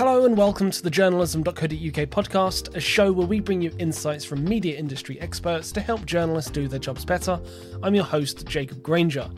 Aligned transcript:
Hello 0.00 0.24
and 0.24 0.34
welcome 0.34 0.70
to 0.70 0.82
the 0.82 0.88
journalism.co.uk 0.88 1.68
podcast, 1.68 2.74
a 2.74 2.80
show 2.80 3.12
where 3.12 3.26
we 3.26 3.38
bring 3.38 3.60
you 3.60 3.70
insights 3.78 4.24
from 4.24 4.42
media 4.42 4.78
industry 4.78 5.20
experts 5.20 5.70
to 5.72 5.80
help 5.82 6.06
journalists 6.06 6.50
do 6.50 6.68
their 6.68 6.78
jobs 6.78 7.04
better. 7.04 7.38
I'm 7.82 7.94
your 7.94 8.04
host, 8.04 8.46
Jacob 8.46 8.82
Granger. 8.82 9.28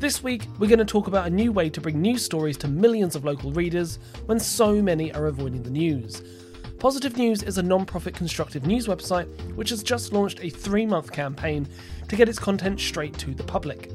This 0.00 0.20
week, 0.24 0.48
we're 0.58 0.66
going 0.66 0.80
to 0.80 0.84
talk 0.84 1.06
about 1.06 1.28
a 1.28 1.30
new 1.30 1.52
way 1.52 1.70
to 1.70 1.80
bring 1.80 2.00
news 2.00 2.24
stories 2.24 2.56
to 2.56 2.66
millions 2.66 3.14
of 3.14 3.24
local 3.24 3.52
readers 3.52 4.00
when 4.26 4.40
so 4.40 4.82
many 4.82 5.14
are 5.14 5.26
avoiding 5.26 5.62
the 5.62 5.70
news. 5.70 6.20
Positive 6.80 7.16
News 7.16 7.44
is 7.44 7.58
a 7.58 7.62
non 7.62 7.86
profit 7.86 8.16
constructive 8.16 8.66
news 8.66 8.88
website 8.88 9.28
which 9.54 9.70
has 9.70 9.84
just 9.84 10.12
launched 10.12 10.40
a 10.42 10.50
three 10.50 10.84
month 10.84 11.12
campaign 11.12 11.64
to 12.08 12.16
get 12.16 12.28
its 12.28 12.40
content 12.40 12.80
straight 12.80 13.16
to 13.18 13.34
the 13.34 13.44
public. 13.44 13.92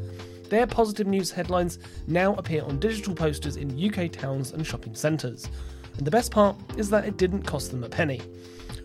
Their 0.50 0.68
positive 0.68 1.08
news 1.08 1.32
headlines 1.32 1.80
now 2.08 2.36
appear 2.36 2.64
on 2.64 2.80
digital 2.80 3.14
posters 3.14 3.58
in 3.58 3.78
UK 3.78 4.10
towns 4.10 4.54
and 4.54 4.66
shopping 4.66 4.96
centres. 4.96 5.50
And 5.97 6.07
the 6.07 6.11
best 6.11 6.32
part 6.32 6.56
is 6.78 6.89
that 6.89 7.06
it 7.06 7.18
didn't 7.18 7.43
cost 7.43 7.71
them 7.71 7.83
a 7.83 7.89
penny. 7.89 8.21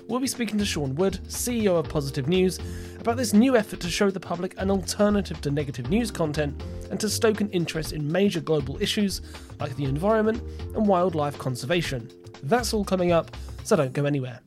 We'll 0.09 0.21
be 0.21 0.27
speaking 0.27 0.57
to 0.57 0.65
Seán 0.65 0.95
Wood, 0.95 1.21
CEO 1.29 1.79
of 1.79 1.89
Positive 1.89 2.29
News, 2.29 2.59
about 2.99 3.19
this 3.19 3.35
new 3.35 3.57
effort 3.57 3.81
to 3.81 3.91
show 3.91 4.11
the 4.11 4.19
public 4.19 4.55
an 4.57 4.71
alternative 4.71 5.41
to 5.43 5.51
negative 5.51 5.91
news 5.91 6.11
content 6.11 6.63
and 6.91 6.99
to 6.99 7.11
stoke 7.11 7.43
an 7.43 7.51
interest 7.51 7.93
in 7.93 8.11
major 8.11 8.41
global 8.41 8.81
issues 8.81 9.21
like 9.61 9.77
the 9.77 9.85
environment 9.85 10.43
and 10.75 10.87
wildlife 10.87 11.37
conservation. 11.37 12.11
That's 12.43 12.73
all 12.73 12.85
coming 12.85 13.13
up, 13.13 13.37
so 13.65 13.77
don't 13.77 13.93
go 13.93 14.07
anywhere. 14.07 14.41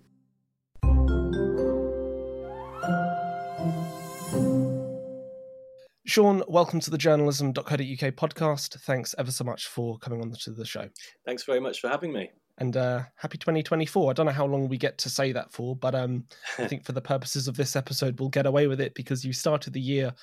Sean, 6.07 6.43
welcome 6.48 6.79
to 6.79 6.89
the 6.89 6.98
journalism.co.uk 6.98 7.77
podcast. 7.77 8.79
Thanks 8.81 9.13
ever 9.17 9.31
so 9.31 9.43
much 9.43 9.67
for 9.67 9.99
coming 9.99 10.21
on 10.21 10.34
to 10.41 10.51
the 10.51 10.65
show. 10.65 10.89
Thanks 11.25 11.43
very 11.43 11.59
much 11.59 11.79
for 11.79 11.87
having 11.87 12.12
me 12.12 12.31
and 12.61 12.77
uh, 12.77 13.01
happy 13.15 13.39
2024. 13.39 14.11
I 14.11 14.13
don't 14.13 14.27
know 14.27 14.31
how 14.31 14.45
long 14.45 14.70
we 14.70 14.77
get 14.77 14.99
to 14.99 15.09
say 15.09 15.31
that 15.31 15.51
for, 15.51 15.76
but 15.76 15.95
um, 15.95 16.26
I 16.59 16.67
think 16.67 16.85
for 16.85 16.91
the 16.91 17.01
purposes 17.01 17.48
of 17.48 17.57
this 17.57 17.76
episode, 17.76 18.20
we'll 18.20 18.29
get 18.29 18.45
away 18.45 18.67
with 18.67 18.79
it 18.79 18.93
because 18.93 19.26
you 19.26 19.34
started 19.34 19.73
the 19.73 19.81
year 19.81 20.13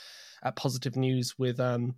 at 0.45 0.55
Positive 0.55 0.95
News 0.95 1.35
with 1.37 1.59
um, 1.59 1.97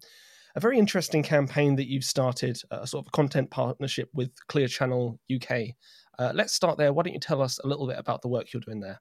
a 0.56 0.60
very 0.60 0.78
interesting 0.78 1.22
campaign 1.22 1.76
that 1.76 1.88
you've 1.88 2.04
started, 2.04 2.58
a 2.70 2.86
sort 2.86 3.04
of 3.04 3.12
content 3.12 3.50
partnership 3.50 4.08
with 4.14 4.30
Clear 4.48 4.66
Channel 4.66 5.20
UK. 5.32 5.74
Uh, 6.18 6.32
let's 6.34 6.54
start 6.54 6.78
there. 6.78 6.94
Why 6.94 7.02
don't 7.02 7.12
you 7.12 7.20
tell 7.20 7.42
us 7.42 7.58
a 7.62 7.68
little 7.68 7.86
bit 7.86 7.98
about 7.98 8.22
the 8.22 8.28
work 8.28 8.54
you're 8.54 8.62
doing 8.62 8.80
there? 8.80 8.98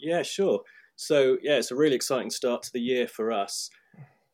Yeah, 0.00 0.24
sure. 0.24 0.62
So, 0.96 1.38
yeah, 1.42 1.58
it's 1.58 1.70
a 1.70 1.76
really 1.76 1.94
exciting 1.94 2.30
start 2.30 2.64
to 2.64 2.72
the 2.72 2.80
year 2.80 3.06
for 3.06 3.30
us. 3.30 3.70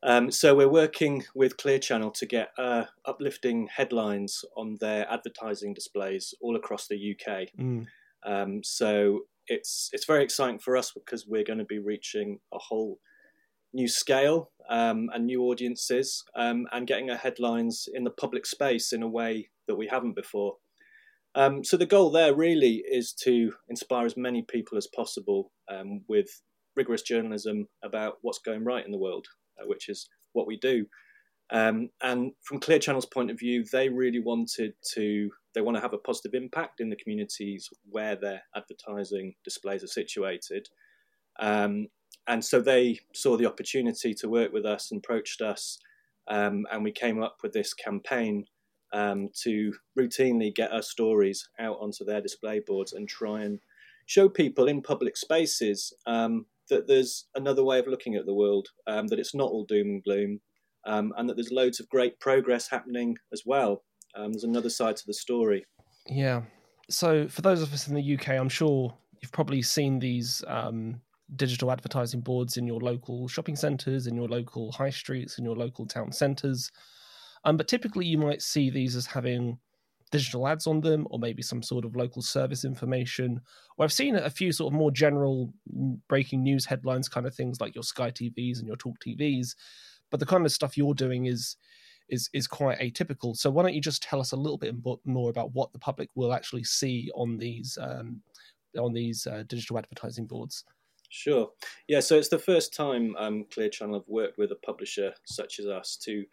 Um, 0.07 0.31
so 0.31 0.55
we're 0.55 0.69
working 0.69 1.25
with 1.35 1.57
Clear 1.57 1.81
Channel 1.81 2.13
to 2.13 2.27
get 2.27 2.51
uh, 2.57 2.85
uplifting 3.05 3.67
headlines 3.67 4.45
on 4.57 4.79
their 4.81 5.05
advertising 5.13 5.75
displays 5.75 6.33
all 6.41 6.55
across 6.55 6.87
the 6.87 6.95
UK. 6.95 7.49
Mm. 7.59 7.87
Um, 8.25 8.63
so 8.63 9.23
it's 9.49 9.91
it's 9.93 10.05
very 10.05 10.23
exciting 10.23 10.61
for 10.61 10.77
us 10.77 10.93
because 10.93 11.27
we're 11.27 11.43
going 11.43 11.59
to 11.59 11.65
be 11.65 11.81
reaching 11.81 12.39
a 12.55 12.59
whole 12.59 13.01
new 13.73 13.89
scale 13.89 14.53
um, 14.71 15.11
and 15.13 15.27
new 15.27 15.43
audiences 15.43 16.23
um, 16.37 16.67
and 16.71 16.87
getting 16.87 17.11
our 17.11 17.17
headlines 17.17 17.89
in 17.93 18.05
the 18.05 18.11
public 18.11 18.47
space 18.47 18.93
in 18.93 19.03
a 19.03 19.09
way 19.09 19.51
that 19.67 19.75
we 19.75 19.89
haven't 19.89 20.15
before. 20.15 20.55
Um, 21.35 21.65
so 21.65 21.77
the 21.77 21.85
goal 21.85 22.11
there 22.11 22.33
really 22.33 22.85
is 22.89 23.13
to 23.25 23.53
inspire 23.69 24.07
as 24.07 24.17
many 24.17 24.43
people 24.43 24.79
as 24.79 24.87
possible 24.87 25.51
um, 25.69 26.03
with 26.09 26.43
rigorous 26.77 27.03
journalism 27.03 27.67
about 27.83 28.19
what's 28.23 28.39
going 28.39 28.63
right 28.63 28.87
in 28.87 28.93
the 28.93 28.99
world. 28.99 29.27
Uh, 29.61 29.67
which 29.67 29.89
is 29.89 30.09
what 30.33 30.47
we 30.47 30.57
do. 30.57 30.87
Um, 31.51 31.91
and 32.03 32.33
from 32.43 32.59
Clear 32.59 32.79
Channel's 32.79 33.07
point 33.07 33.31
of 33.31 33.39
view, 33.39 33.65
they 33.65 33.89
really 33.89 34.21
wanted 34.21 34.75
to, 34.95 35.31
they 35.55 35.61
want 35.61 35.77
to 35.77 35.81
have 35.81 35.93
a 35.93 35.99
positive 35.99 36.35
impact 36.35 36.81
in 36.81 36.91
the 36.91 36.97
communities 36.97 37.71
where 37.89 38.17
their 38.17 38.43
advertising 38.55 39.35
displays 39.45 39.85
are 39.85 39.89
situated. 39.89 40.69
Um, 41.39 41.87
and 42.27 42.45
so 42.45 42.61
they 42.61 42.99
saw 43.15 43.37
the 43.37 43.47
opportunity 43.47 44.13
to 44.15 44.29
work 44.29 44.53
with 44.53 44.67
us 44.67 44.91
and 44.91 44.99
approached 44.99 45.41
us. 45.41 45.79
Um, 46.29 46.67
and 46.73 46.83
we 46.83 46.91
came 46.91 47.23
up 47.23 47.37
with 47.43 47.53
this 47.53 47.73
campaign 47.73 48.47
um, 48.93 49.29
to 49.43 49.73
routinely 49.97 50.53
get 50.53 50.73
our 50.73 50.83
stories 50.83 51.49
out 51.61 51.79
onto 51.81 52.05
their 52.05 52.21
display 52.21 52.61
boards 52.67 52.93
and 52.93 53.09
try 53.09 53.43
and 53.43 53.61
show 54.07 54.29
people 54.29 54.67
in 54.67 54.83
public 54.83 55.17
spaces 55.17 55.93
um, 56.07 56.47
that 56.71 56.87
there's 56.87 57.27
another 57.35 57.65
way 57.65 57.79
of 57.79 57.87
looking 57.87 58.15
at 58.15 58.27
the 58.27 58.35
world, 58.35 58.69
um, 58.87 59.07
that 59.09 59.19
it's 59.19 59.35
not 59.35 59.51
all 59.51 59.65
doom 59.65 59.89
and 59.89 60.05
gloom, 60.05 60.41
um, 60.87 61.13
and 61.17 61.29
that 61.29 61.35
there's 61.35 61.51
loads 61.51 61.81
of 61.81 61.89
great 61.89 62.19
progress 62.21 62.69
happening 62.69 63.17
as 63.33 63.43
well. 63.45 63.83
Um, 64.15 64.33
there's 64.33 64.45
another 64.45 64.71
side 64.71 64.97
to 64.97 65.07
the 65.07 65.15
story. 65.15 65.65
Yeah. 66.07 66.43
So, 66.89 67.29
for 67.29 67.43
those 67.43 67.63
of 67.63 67.73
us 67.73 67.89
in 67.89 67.95
the 67.95 68.15
UK, 68.15 68.31
I'm 68.31 68.49
sure 68.49 68.95
you've 69.21 69.33
probably 69.33 69.63
seen 69.63 69.99
these 69.99 70.45
um, 70.47 71.01
digital 71.35 71.73
advertising 71.73 72.21
boards 72.21 72.57
in 72.57 72.67
your 72.67 72.81
local 72.81 73.27
shopping 73.29 73.57
centres, 73.57 74.07
in 74.07 74.15
your 74.15 74.29
local 74.29 74.73
high 74.73 74.91
streets, 74.91 75.39
in 75.39 75.45
your 75.45 75.57
local 75.57 75.87
town 75.87 76.13
centres. 76.13 76.71
Um, 77.45 77.57
but 77.57 77.69
typically, 77.69 78.07
you 78.07 78.19
might 78.19 78.43
see 78.43 78.71
these 78.71 78.95
as 78.95 79.07
having 79.07 79.59
digital 80.17 80.49
ads 80.49 80.67
on 80.67 80.81
them 80.81 81.07
or 81.11 81.19
maybe 81.19 81.43
some 81.43 81.63
sort 81.63 81.85
of 81.85 81.97
local 81.97 82.23
service 82.23 82.65
information. 82.65 83.41
Or 83.77 83.85
i've 83.85 83.93
seen 83.93 84.17
a 84.17 84.31
few 84.31 84.53
sort 84.53 84.73
of 84.73 84.79
more 84.79 84.91
general 84.91 85.53
breaking 86.09 86.43
news 86.43 86.65
headlines 86.65 87.09
kind 87.09 87.27
of 87.27 87.35
things 87.35 87.61
like 87.61 87.75
your 87.75 87.85
sky 87.85 88.11
tvs 88.11 88.59
and 88.59 88.67
your 88.67 88.77
talk 88.77 88.97
tvs 89.07 89.55
but 90.11 90.21
the 90.21 90.27
kind 90.27 90.47
of 90.47 90.53
stuff 90.53 90.77
you're 90.77 90.95
doing 90.95 91.27
is 91.27 91.57
is 92.09 92.31
is 92.33 92.47
quite 92.47 92.79
atypical. 92.79 93.37
So 93.37 93.51
why 93.51 93.63
don't 93.63 93.75
you 93.75 93.81
just 93.81 94.03
tell 94.03 94.21
us 94.21 94.33
a 94.33 94.37
little 94.37 94.59
bit 94.59 94.75
more 95.05 95.31
about 95.31 95.53
what 95.55 95.73
the 95.73 95.79
public 95.79 96.09
will 96.15 96.33
actually 96.33 96.65
see 96.65 97.11
on 97.15 97.37
these 97.37 97.79
um, 97.81 98.23
on 98.79 98.93
these 98.93 99.27
uh, 99.27 99.45
digital 99.49 99.79
advertising 99.79 100.27
boards? 100.27 100.65
Sure. 101.09 101.51
Yeah, 101.89 102.01
so 102.01 102.17
it's 102.17 102.29
the 102.29 102.39
first 102.39 102.75
time 102.75 103.15
um, 103.17 103.45
Clear 103.53 103.69
Channel 103.69 103.95
have 103.95 104.09
worked 104.09 104.39
with 104.39 104.53
a 104.53 104.57
publisher 104.57 105.15
such 105.25 105.59
as 105.61 105.67
us 105.67 105.97
to 106.03 106.25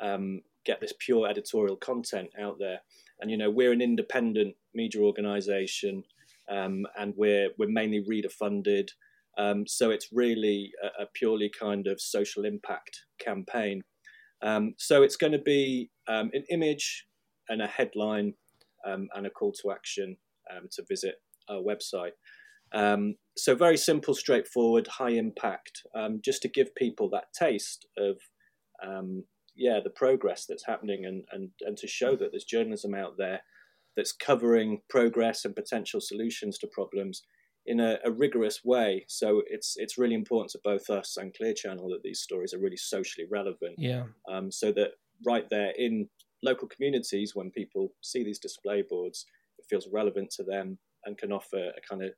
um, 0.00 0.40
get 0.64 0.80
this 0.80 0.94
pure 0.98 1.28
editorial 1.28 1.76
content 1.76 2.30
out 2.40 2.58
there 2.58 2.80
and 3.22 3.30
you 3.30 3.38
know 3.38 3.48
we're 3.48 3.72
an 3.72 3.80
independent 3.80 4.56
media 4.74 5.00
organisation, 5.00 6.02
um, 6.50 6.84
and 6.98 7.14
we're 7.16 7.50
we're 7.56 7.70
mainly 7.70 8.04
reader 8.06 8.28
funded. 8.28 8.90
Um, 9.38 9.64
so 9.66 9.90
it's 9.90 10.08
really 10.12 10.72
a, 10.82 11.04
a, 11.04 11.06
purely 11.14 11.50
kind 11.58 11.86
of 11.86 12.02
social 12.02 12.44
impact 12.44 12.98
campaign. 13.18 13.80
Um, 14.42 14.74
so 14.76 15.02
it's 15.02 15.16
going 15.16 15.32
to 15.32 15.38
be 15.38 15.90
um, 16.06 16.30
an 16.34 16.44
image 16.50 17.06
and 17.48 17.62
a 17.62 17.66
headline 17.66 18.34
um, 18.86 19.08
and 19.14 19.26
a 19.26 19.30
call 19.30 19.54
to 19.62 19.70
action 19.70 20.18
um, 20.50 20.68
to 20.72 20.84
visit 20.86 21.14
our 21.48 21.60
website. 21.60 22.10
so 23.38 23.54
very 23.54 23.78
simple, 23.78 24.14
straightforward, 24.14 24.86
high 24.86 25.12
impact, 25.12 25.80
just 26.22 26.42
to 26.42 26.48
give 26.48 26.74
people 26.74 27.08
that 27.10 27.32
taste 27.32 27.86
of 27.96 28.16
yeah 29.54 29.80
the 29.82 29.90
progress 29.90 30.46
that's 30.46 30.66
happening 30.66 31.04
and 31.04 31.24
and 31.30 31.50
and 31.60 31.76
to 31.76 31.86
show 31.86 32.16
that 32.16 32.30
there's 32.32 32.44
journalism 32.44 32.94
out 32.94 33.16
there 33.18 33.42
that's 33.96 34.12
covering 34.12 34.80
progress 34.88 35.44
and 35.44 35.54
potential 35.54 36.00
solutions 36.00 36.58
to 36.58 36.66
problems 36.66 37.22
in 37.66 37.80
a, 37.80 37.98
a, 38.04 38.10
rigorous 38.10 38.64
way. 38.64 39.04
So 39.08 39.42
it's 39.46 39.74
it's 39.76 39.98
really 39.98 40.14
important 40.14 40.50
to 40.52 40.60
both 40.64 40.90
us 40.90 41.16
and 41.16 41.34
Clear 41.34 41.54
Channel 41.54 41.88
that 41.90 42.02
these 42.02 42.20
stories 42.20 42.52
are 42.52 42.58
really 42.58 42.76
socially 42.76 43.26
relevant. 43.30 43.76
Yeah. 43.78 44.04
Um, 44.28 44.50
so 44.50 44.72
that 44.72 44.92
right 45.24 45.48
there 45.48 45.72
in 45.76 46.08
local 46.42 46.68
communities, 46.68 47.32
when 47.34 47.50
people 47.50 47.92
see 48.00 48.24
these 48.24 48.38
display 48.38 48.82
boards, 48.88 49.26
it 49.58 49.66
feels 49.68 49.88
relevant 49.92 50.30
to 50.32 50.42
them 50.42 50.78
and 51.04 51.18
can 51.18 51.32
offer 51.32 51.70
a 51.76 51.80
kind 51.88 52.02
of 52.02 52.12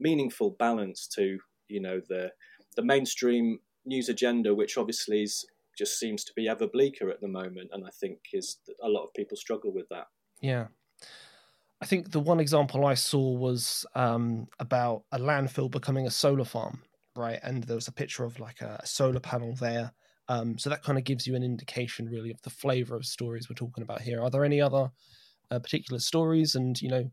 meaningful 0.00 0.50
balance 0.58 1.06
to 1.06 1.38
you 1.68 1.80
know 1.80 2.00
the 2.08 2.30
the 2.76 2.84
mainstream 2.84 3.60
news 3.86 4.08
agenda, 4.08 4.54
which 4.54 4.76
obviously 4.76 5.22
is 5.22 5.46
just 5.76 5.98
seems 5.98 6.24
to 6.24 6.32
be 6.34 6.48
ever 6.48 6.66
bleaker 6.66 7.10
at 7.10 7.20
the 7.20 7.28
moment, 7.28 7.70
and 7.72 7.84
I 7.86 7.90
think 7.90 8.18
is 8.32 8.58
a 8.82 8.88
lot 8.88 9.04
of 9.04 9.14
people 9.14 9.36
struggle 9.36 9.72
with 9.72 9.88
that. 9.90 10.06
Yeah. 10.40 10.66
I 11.80 11.86
think 11.86 12.12
the 12.12 12.20
one 12.20 12.40
example 12.40 12.86
I 12.86 12.94
saw 12.94 13.32
was 13.32 13.84
um, 13.94 14.46
about 14.58 15.04
a 15.12 15.18
landfill 15.18 15.70
becoming 15.70 16.06
a 16.06 16.10
solar 16.10 16.44
farm, 16.44 16.82
right? 17.16 17.38
And 17.42 17.64
there 17.64 17.76
was 17.76 17.88
a 17.88 17.92
picture 17.92 18.24
of 18.24 18.40
like 18.40 18.60
a, 18.60 18.80
solar 18.86 19.20
panel 19.20 19.54
there. 19.54 19.92
Um, 20.28 20.56
so 20.56 20.70
that 20.70 20.82
kind 20.82 20.96
of 20.96 21.04
gives 21.04 21.26
you 21.26 21.34
an 21.34 21.42
indication, 21.42 22.08
really, 22.08 22.30
of 22.30 22.40
the 22.42 22.50
flavor 22.50 22.96
of 22.96 23.04
stories 23.04 23.48
we're 23.50 23.54
talking 23.54 23.82
about 23.82 24.00
here. 24.00 24.22
Are 24.22 24.30
there 24.30 24.44
any 24.44 24.60
other 24.60 24.90
uh, 25.50 25.58
particular 25.58 25.98
stories, 25.98 26.54
and 26.54 26.80
you 26.80 26.88
know, 26.88 27.10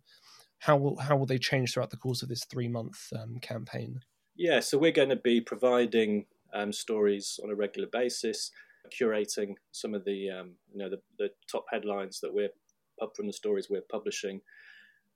how 0.59 0.77
will 0.77 0.95
how 0.97 1.17
will 1.17 1.25
they 1.25 1.37
change 1.37 1.73
throughout 1.73 1.89
the 1.89 1.97
course 1.97 2.21
of 2.21 2.29
this 2.29 2.45
three 2.45 2.69
month 2.69 3.11
um, 3.19 3.39
campaign? 3.41 3.99
Yeah, 4.37 4.61
so 4.61 4.77
we're 4.77 4.93
going 4.93 5.09
to 5.09 5.17
be 5.17 5.41
providing 5.41 6.25
um, 6.53 6.71
stories 6.71 7.39
on 7.43 7.49
a 7.49 7.55
regular 7.55 7.87
basis, 7.91 8.51
curating 8.99 9.53
some 9.71 9.93
of 9.93 10.05
the 10.05 10.29
um, 10.29 10.55
you 10.71 10.79
know 10.79 10.89
the, 10.89 10.99
the, 11.17 11.29
top 11.51 11.65
headlines 11.71 12.19
that 12.21 12.33
we're 12.33 12.49
from 13.15 13.27
the 13.27 13.33
stories 13.33 13.67
we're 13.69 13.81
publishing. 13.91 14.41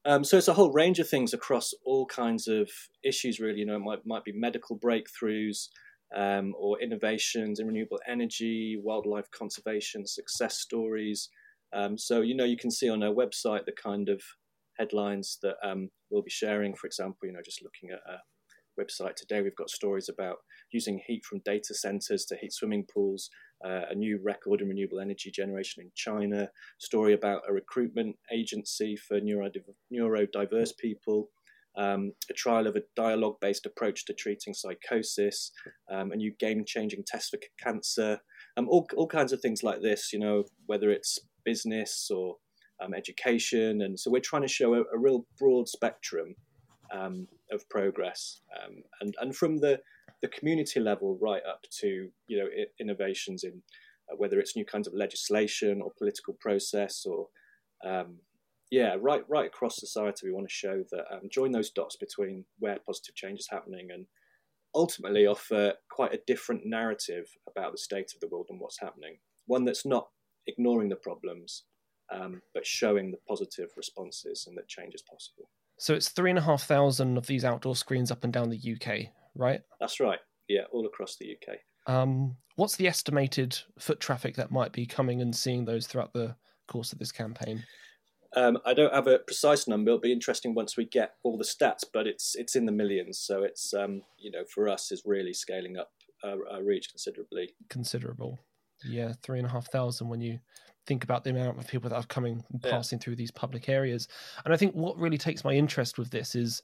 Um, 0.06 0.24
so 0.24 0.38
it's 0.38 0.48
a 0.48 0.54
whole 0.54 0.72
range 0.72 1.00
of 1.00 1.10
things 1.10 1.34
across 1.34 1.74
all 1.84 2.06
kinds 2.06 2.48
of 2.48 2.70
issues. 3.04 3.40
Really, 3.40 3.60
you 3.60 3.66
know, 3.66 3.76
it 3.76 3.80
might 3.80 4.06
might 4.06 4.24
be 4.24 4.34
medical 4.34 4.78
breakthroughs. 4.78 5.68
Um, 6.16 6.54
or 6.58 6.80
innovations 6.80 7.60
in 7.60 7.66
renewable 7.66 8.00
energy, 8.08 8.80
wildlife 8.82 9.30
conservation, 9.32 10.06
success 10.06 10.60
stories. 10.60 11.30
Um, 11.74 11.98
so, 11.98 12.22
you 12.22 12.36
know, 12.36 12.46
you 12.46 12.56
can 12.56 12.72
see 12.72 12.90
on 12.90 13.04
our 13.04 13.12
website 13.12 13.66
the 13.66 13.74
kind 13.74 14.08
of 14.08 14.22
headlines 14.78 15.40
that 15.42 15.56
um, 15.64 15.90
we'll 16.10 16.22
be 16.22 16.30
sharing. 16.30 16.76
For 16.76 16.88
example, 16.88 17.20
you 17.24 17.34
know, 17.34 17.42
just 17.44 17.64
looking 17.64 17.90
at 17.90 18.00
a 18.08 18.20
website 18.80 19.16
today, 19.16 19.42
we've 19.42 19.56
got 19.56 19.70
stories 19.70 20.10
about 20.10 20.38
using 20.72 21.02
heat 21.06 21.24
from 21.26 21.42
data 21.46 21.74
centers 21.74 22.26
to 22.26 22.36
heat 22.36 22.54
swimming 22.54 22.86
pools, 22.94 23.30
uh, 23.64 23.82
a 23.90 23.96
new 23.96 24.20
record 24.24 24.62
in 24.62 24.68
renewable 24.68 25.00
energy 25.00 25.32
generation 25.32 25.84
in 25.84 25.92
China, 25.96 26.50
story 26.80 27.14
about 27.14 27.42
a 27.48 27.54
recruitment 27.54 28.16
agency 28.34 28.96
for 28.96 29.20
neurodiverse 29.20 30.78
people, 30.78 31.30
um, 31.78 32.14
a 32.30 32.34
trial 32.34 32.68
of 32.68 32.76
a 32.76 32.84
dialogue 32.96 33.36
based 33.42 33.66
approach 33.66 34.06
to 34.06 34.14
treating 34.14 34.54
psychosis, 34.54 35.52
um, 35.92 36.12
a 36.12 36.16
new 36.16 36.34
game 36.40 36.64
changing 36.66 37.04
test 37.06 37.32
for 37.32 37.40
cancer, 37.62 38.20
um, 38.58 38.68
all, 38.70 38.88
all 38.96 39.08
kinds 39.08 39.34
of 39.34 39.42
things 39.42 39.64
like 39.64 39.82
this, 39.82 40.14
you 40.14 40.20
know, 40.20 40.44
whether 40.66 40.90
it's 40.90 41.20
business 41.44 42.10
or 42.14 42.38
um, 42.84 42.94
education. 42.94 43.82
And 43.82 44.00
so 44.00 44.12
we're 44.12 44.20
trying 44.20 44.42
to 44.42 44.48
show 44.48 44.74
a, 44.74 44.82
a 44.82 44.98
real 44.98 45.26
broad 45.40 45.68
spectrum 45.68 46.36
um, 46.94 47.28
of 47.52 47.68
progress. 47.70 48.42
Um, 48.58 48.84
and, 49.02 49.16
and 49.22 49.36
from 49.36 49.58
the, 49.58 49.80
the 50.22 50.28
community 50.28 50.80
level 50.80 51.18
right 51.22 51.42
up 51.48 51.64
to, 51.82 52.10
you 52.28 52.38
know, 52.38 52.48
innovations 52.80 53.44
in 53.44 53.62
uh, 54.12 54.16
whether 54.18 54.40
it's 54.40 54.56
new 54.56 54.66
kinds 54.66 54.88
of 54.88 54.94
legislation 54.94 55.82
or 55.82 55.92
political 55.98 56.34
process 56.40 57.06
or 57.06 57.28
um, 57.84 58.18
yeah, 58.72 58.96
right, 59.00 59.24
right 59.30 59.46
across 59.46 59.80
society, 59.80 60.26
we 60.26 60.34
want 60.34 60.48
to 60.48 60.54
show 60.54 60.84
that 60.92 61.06
um, 61.12 61.30
join 61.30 61.52
those 61.52 61.70
dots 61.70 61.96
between 61.96 62.46
where 62.60 62.80
positive 62.86 63.16
change 63.16 63.40
is 63.40 63.48
happening 63.50 63.90
and 63.92 64.06
ultimately 64.74 65.28
offer 65.28 65.74
quite 65.90 66.14
a 66.14 66.22
different 66.28 66.66
narrative 66.66 67.28
about 67.50 67.72
the 67.72 67.78
state 67.78 68.12
of 68.14 68.20
the 68.20 68.28
world 68.28 68.48
and 68.50 68.60
what's 68.60 68.80
happening. 68.80 69.18
One 69.46 69.66
that's 69.66 69.86
not 69.86 70.10
ignoring 70.48 70.90
the 70.90 70.96
problems, 70.96 71.64
um, 72.12 72.42
but 72.54 72.66
showing 72.66 73.12
the 73.12 73.20
positive 73.28 73.70
responses 73.78 74.46
and 74.48 74.58
that 74.58 74.68
change 74.68 74.94
is 74.94 75.04
possible. 75.04 75.50
So 75.78 75.94
it's 75.94 76.10
three 76.10 76.30
and 76.30 76.40
a 76.40 76.44
half 76.44 76.64
thousand 76.64 77.18
of 77.18 77.28
these 77.28 77.46
outdoor 77.46 77.76
screens 77.76 78.12
up 78.12 78.24
and 78.24 78.32
down 78.32 78.50
the 78.50 78.76
UK, 78.76 79.12
right? 79.36 79.62
That's 79.80 80.00
right. 80.00 80.20
Yeah, 80.48 80.62
all 80.72 80.86
across 80.86 81.18
the 81.18 81.36
UK. 81.36 81.58
Um, 81.88 82.38
what's 82.56 82.76
the 82.76 82.88
estimated 82.88 83.58
foot 83.80 84.00
traffic 84.00 84.36
that 84.36 84.52
might 84.52 84.72
be 84.72 84.86
coming 84.86 85.22
and 85.22 85.36
seeing 85.36 85.66
those 85.66 85.88
throughout 85.88 86.14
the 86.14 86.36
course 86.68 86.94
of 86.94 87.00
this 87.00 87.12
campaign? 87.12 87.64
Um, 88.36 88.58
I 88.66 88.74
don't 88.74 88.94
have 88.94 89.08
a 89.08 89.20
precise 89.20 89.68
number. 89.68 89.90
It'll 89.90 90.00
be 90.00 90.12
interesting 90.12 90.54
once 90.54 90.76
we 90.76 90.86
get 90.86 91.16
all 91.24 91.38
the 91.38 91.46
stats, 91.46 91.86
but 91.92 92.06
it's 92.06 92.36
it's 92.36 92.56
in 92.56 92.66
the 92.66 92.72
millions. 92.72 93.20
So 93.20 93.44
it's 93.44 93.74
um, 93.74 94.02
you 94.18 94.30
know 94.30 94.44
for 94.54 94.68
us 94.68 94.92
is 94.92 95.04
really 95.06 95.34
scaling 95.34 95.78
up 95.78 95.92
our, 96.24 96.38
our 96.52 96.64
reach 96.64 96.90
considerably. 96.90 97.54
Considerable, 97.70 98.38
yeah, 98.88 99.14
three 99.24 99.40
and 99.40 99.48
a 99.48 99.52
half 99.52 99.72
thousand 99.72 100.10
when 100.10 100.22
you 100.22 100.40
think 100.88 101.04
about 101.04 101.24
the 101.24 101.32
amount 101.32 101.58
of 101.58 101.68
people 101.68 101.90
that 101.90 101.96
are 101.96 102.04
coming 102.04 102.44
and 102.52 102.62
passing 102.62 103.00
through 103.00 103.16
these 103.16 103.32
public 103.32 103.70
areas. 103.70 104.08
And 104.44 104.54
I 104.54 104.58
think 104.58 104.74
what 104.76 104.98
really 104.98 105.18
takes 105.18 105.44
my 105.44 105.54
interest 105.54 105.98
with 105.98 106.12
this 106.12 106.36
is 106.36 106.62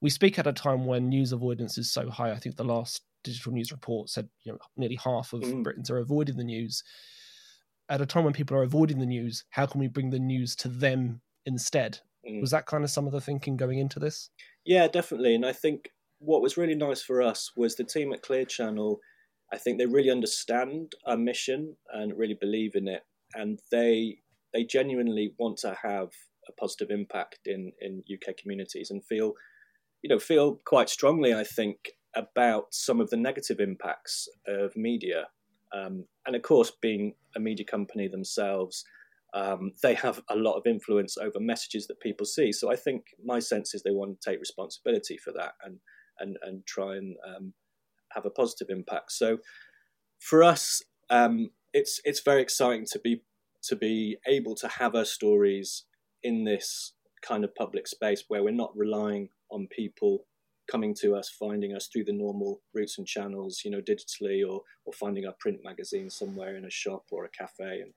we 0.00 0.10
speak 0.10 0.38
at 0.38 0.48
a 0.48 0.52
time 0.52 0.84
when 0.84 1.08
news 1.08 1.32
avoidance 1.32 1.78
is 1.78 1.92
so 1.92 2.10
high. 2.10 2.32
I 2.32 2.38
think 2.38 2.56
the 2.56 2.64
last 2.64 3.02
digital 3.22 3.52
news 3.52 3.70
report 3.70 4.10
said 4.10 4.28
you 4.42 4.52
know 4.52 4.58
nearly 4.76 4.96
half 4.96 5.32
of 5.32 5.42
mm. 5.42 5.62
Britons 5.62 5.90
are 5.90 5.98
avoiding 5.98 6.36
the 6.36 6.44
news 6.44 6.82
at 7.92 8.00
a 8.00 8.06
time 8.06 8.24
when 8.24 8.32
people 8.32 8.56
are 8.56 8.62
avoiding 8.62 8.98
the 8.98 9.06
news, 9.06 9.44
how 9.50 9.66
can 9.66 9.78
we 9.78 9.86
bring 9.86 10.08
the 10.08 10.18
news 10.18 10.56
to 10.56 10.68
them 10.68 11.20
instead? 11.44 11.98
Mm. 12.26 12.40
Was 12.40 12.50
that 12.52 12.64
kind 12.64 12.84
of 12.84 12.90
some 12.90 13.06
of 13.06 13.12
the 13.12 13.20
thinking 13.20 13.56
going 13.56 13.78
into 13.78 13.98
this? 13.98 14.30
Yeah, 14.64 14.88
definitely. 14.88 15.34
And 15.34 15.44
I 15.44 15.52
think 15.52 15.90
what 16.18 16.40
was 16.40 16.56
really 16.56 16.74
nice 16.74 17.02
for 17.02 17.20
us 17.20 17.52
was 17.54 17.76
the 17.76 17.84
team 17.84 18.12
at 18.14 18.22
Clear 18.22 18.46
Channel. 18.46 18.98
I 19.52 19.58
think 19.58 19.78
they 19.78 19.86
really 19.86 20.10
understand 20.10 20.92
our 21.06 21.16
mission 21.16 21.76
and 21.92 22.16
really 22.16 22.36
believe 22.40 22.74
in 22.74 22.88
it, 22.88 23.02
and 23.34 23.60
they 23.70 24.18
they 24.52 24.64
genuinely 24.64 25.34
want 25.38 25.58
to 25.58 25.76
have 25.82 26.10
a 26.48 26.52
positive 26.52 26.90
impact 26.90 27.40
in 27.46 27.72
in 27.80 28.02
UK 28.12 28.36
communities 28.36 28.90
and 28.90 29.04
feel, 29.04 29.32
you 30.02 30.08
know, 30.08 30.18
feel 30.18 30.60
quite 30.64 30.88
strongly. 30.88 31.34
I 31.34 31.44
think 31.44 31.76
about 32.14 32.66
some 32.72 33.00
of 33.00 33.10
the 33.10 33.16
negative 33.16 33.60
impacts 33.60 34.28
of 34.46 34.76
media 34.76 35.26
um, 35.72 36.04
and 36.26 36.36
of 36.36 36.42
course, 36.42 36.70
being 36.80 37.14
a 37.36 37.40
media 37.40 37.64
company 37.64 38.08
themselves, 38.08 38.84
um, 39.34 39.72
they 39.82 39.94
have 39.94 40.20
a 40.28 40.36
lot 40.36 40.56
of 40.56 40.66
influence 40.66 41.16
over 41.16 41.40
messages 41.40 41.86
that 41.86 42.00
people 42.00 42.26
see. 42.26 42.52
So 42.52 42.70
I 42.70 42.76
think 42.76 43.04
my 43.24 43.38
sense 43.38 43.74
is 43.74 43.82
they 43.82 43.90
want 43.90 44.20
to 44.20 44.30
take 44.30 44.40
responsibility 44.40 45.16
for 45.16 45.32
that 45.32 45.52
and 45.64 45.78
and 46.18 46.36
and 46.42 46.66
try 46.66 46.96
and 46.96 47.16
um, 47.26 47.54
have 48.14 48.26
a 48.26 48.30
positive 48.30 48.68
impact. 48.70 49.12
So 49.12 49.38
for 50.18 50.42
us, 50.42 50.82
um, 51.10 51.50
it's 51.72 52.00
it's 52.04 52.20
very 52.20 52.42
exciting 52.42 52.86
to 52.92 52.98
be 52.98 53.22
to 53.64 53.76
be 53.76 54.16
able 54.26 54.54
to 54.56 54.68
have 54.68 54.94
our 54.94 55.04
stories 55.04 55.84
in 56.22 56.44
this 56.44 56.92
kind 57.22 57.44
of 57.44 57.54
public 57.54 57.86
space 57.86 58.24
where 58.28 58.42
we're 58.42 58.50
not 58.50 58.76
relying 58.76 59.28
on 59.50 59.68
people 59.68 60.26
coming 60.70 60.94
to 60.94 61.14
us, 61.14 61.28
finding 61.28 61.74
us 61.74 61.86
through 61.86 62.04
the 62.04 62.12
normal 62.12 62.60
routes 62.74 62.98
and 62.98 63.06
channels, 63.06 63.62
you 63.64 63.70
know, 63.70 63.80
digitally 63.80 64.42
or 64.48 64.62
or 64.84 64.92
finding 64.92 65.26
our 65.26 65.34
print 65.38 65.60
magazine 65.64 66.10
somewhere 66.10 66.56
in 66.56 66.64
a 66.64 66.70
shop 66.70 67.04
or 67.10 67.24
a 67.24 67.30
cafe, 67.30 67.80
and 67.80 67.92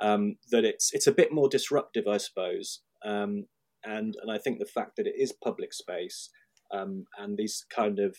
um, 0.00 0.36
that 0.50 0.64
it's 0.64 0.92
it's 0.92 1.06
a 1.06 1.12
bit 1.12 1.32
more 1.32 1.48
disruptive, 1.48 2.06
I 2.06 2.18
suppose. 2.18 2.80
Um, 3.04 3.46
and 3.84 4.16
and 4.20 4.30
I 4.30 4.38
think 4.38 4.58
the 4.58 4.64
fact 4.64 4.96
that 4.96 5.06
it 5.06 5.14
is 5.18 5.32
public 5.32 5.72
space 5.72 6.30
um, 6.72 7.06
and 7.18 7.36
these 7.36 7.64
kind 7.68 7.98
of 7.98 8.16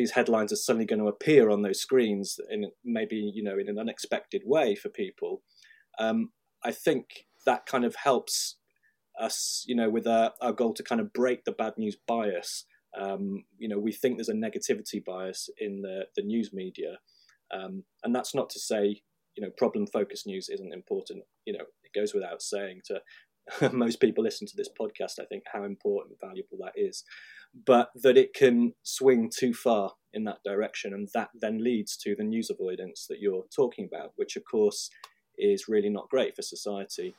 these 0.00 0.12
headlines 0.12 0.52
are 0.52 0.56
suddenly 0.56 0.86
going 0.86 1.00
to 1.00 1.08
appear 1.08 1.50
on 1.50 1.62
those 1.62 1.80
screens 1.80 2.38
in 2.50 2.70
maybe 2.84 3.16
you 3.16 3.42
know 3.42 3.58
in 3.58 3.68
an 3.68 3.78
unexpected 3.78 4.42
way 4.44 4.74
for 4.74 4.88
people. 4.88 5.42
Um, 5.98 6.30
I 6.64 6.72
think 6.72 7.26
that 7.46 7.66
kind 7.66 7.84
of 7.84 7.94
helps 7.96 8.56
us, 9.18 9.64
you 9.66 9.74
know, 9.74 9.90
with 9.90 10.06
our, 10.06 10.32
our 10.40 10.52
goal 10.52 10.74
to 10.74 10.82
kind 10.82 11.00
of 11.00 11.12
break 11.12 11.44
the 11.44 11.52
bad 11.52 11.74
news 11.76 11.96
bias 12.06 12.64
um, 12.98 13.44
you 13.58 13.68
know, 13.68 13.78
we 13.78 13.92
think 13.92 14.16
there's 14.16 14.28
a 14.28 14.34
negativity 14.34 15.04
bias 15.04 15.48
in 15.58 15.82
the, 15.82 16.06
the 16.16 16.22
news 16.22 16.50
media, 16.52 16.98
um, 17.54 17.84
and 18.02 18.14
that's 18.14 18.34
not 18.34 18.50
to 18.50 18.58
say 18.58 19.02
you 19.36 19.44
know 19.44 19.50
problem 19.56 19.86
focused 19.86 20.26
news 20.26 20.48
isn't 20.48 20.74
important. 20.74 21.22
You 21.46 21.54
know, 21.54 21.64
it 21.84 21.98
goes 21.98 22.14
without 22.14 22.42
saying 22.42 22.82
to 22.86 23.70
most 23.72 24.00
people 24.00 24.24
listen 24.24 24.46
to 24.48 24.56
this 24.56 24.68
podcast. 24.68 25.20
I 25.20 25.24
think 25.26 25.44
how 25.52 25.64
important 25.64 26.16
and 26.20 26.30
valuable 26.30 26.58
that 26.64 26.72
is, 26.74 27.04
but 27.66 27.90
that 28.02 28.16
it 28.16 28.34
can 28.34 28.74
swing 28.82 29.30
too 29.34 29.52
far 29.52 29.92
in 30.12 30.24
that 30.24 30.42
direction, 30.44 30.92
and 30.92 31.08
that 31.14 31.30
then 31.40 31.62
leads 31.62 31.96
to 31.98 32.14
the 32.16 32.24
news 32.24 32.50
avoidance 32.50 33.06
that 33.08 33.20
you're 33.20 33.44
talking 33.54 33.88
about, 33.90 34.12
which 34.16 34.36
of 34.36 34.44
course 34.44 34.90
is 35.38 35.68
really 35.68 35.88
not 35.88 36.08
great 36.10 36.34
for 36.36 36.42
society. 36.42 37.14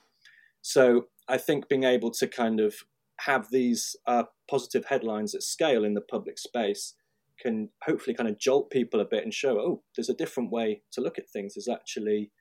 So 0.62 1.08
I 1.28 1.38
think 1.38 1.70
being 1.70 1.84
able 1.84 2.12
to 2.12 2.28
kind 2.28 2.60
of 2.60 2.76
have 3.22 3.50
these 3.52 3.96
uh, 4.08 4.24
positive 4.50 4.86
headlines 4.86 5.34
at 5.36 5.44
scale 5.44 5.84
in 5.84 5.94
the 5.94 6.02
public 6.02 6.38
space 6.38 6.96
can 7.40 7.70
hopefully 7.84 8.16
kind 8.16 8.30
of 8.30 8.38
jolt 8.38 8.70
people 8.70 9.00
a 9.00 9.06
bit 9.06 9.24
and 9.24 9.34
show, 9.34 9.60
oh, 9.60 9.82
there's 9.96 10.10
a 10.10 10.14
different 10.14 10.52
way 10.52 10.82
to 10.92 11.02
look 11.02 11.18
at 11.18 11.30
things. 11.30 11.56
There's 11.56 11.68
actually, 11.68 12.32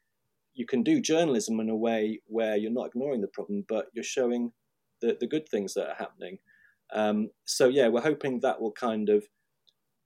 you 0.55 0.67
can 0.67 0.83
do 0.83 1.01
journalism 1.01 1.61
in 1.61 1.71
a 1.71 1.77
way 1.77 2.21
where 2.27 2.57
you're 2.57 2.71
not 2.71 2.89
ignoring 2.89 3.21
the 3.21 3.29
problem, 3.29 3.65
but 3.69 3.87
you're 3.95 4.05
showing 4.05 4.53
the, 5.01 5.17
the 5.19 5.27
good 5.27 5.49
things 5.49 5.75
that 5.75 5.89
are 5.89 5.95
happening. 5.95 6.39
Um, 6.93 7.31
so, 7.45 7.69
yeah, 7.69 7.89
we're 7.89 8.01
hoping 8.01 8.41
that 8.41 8.61
will 8.61 8.73
kind 8.73 9.09
of, 9.09 9.25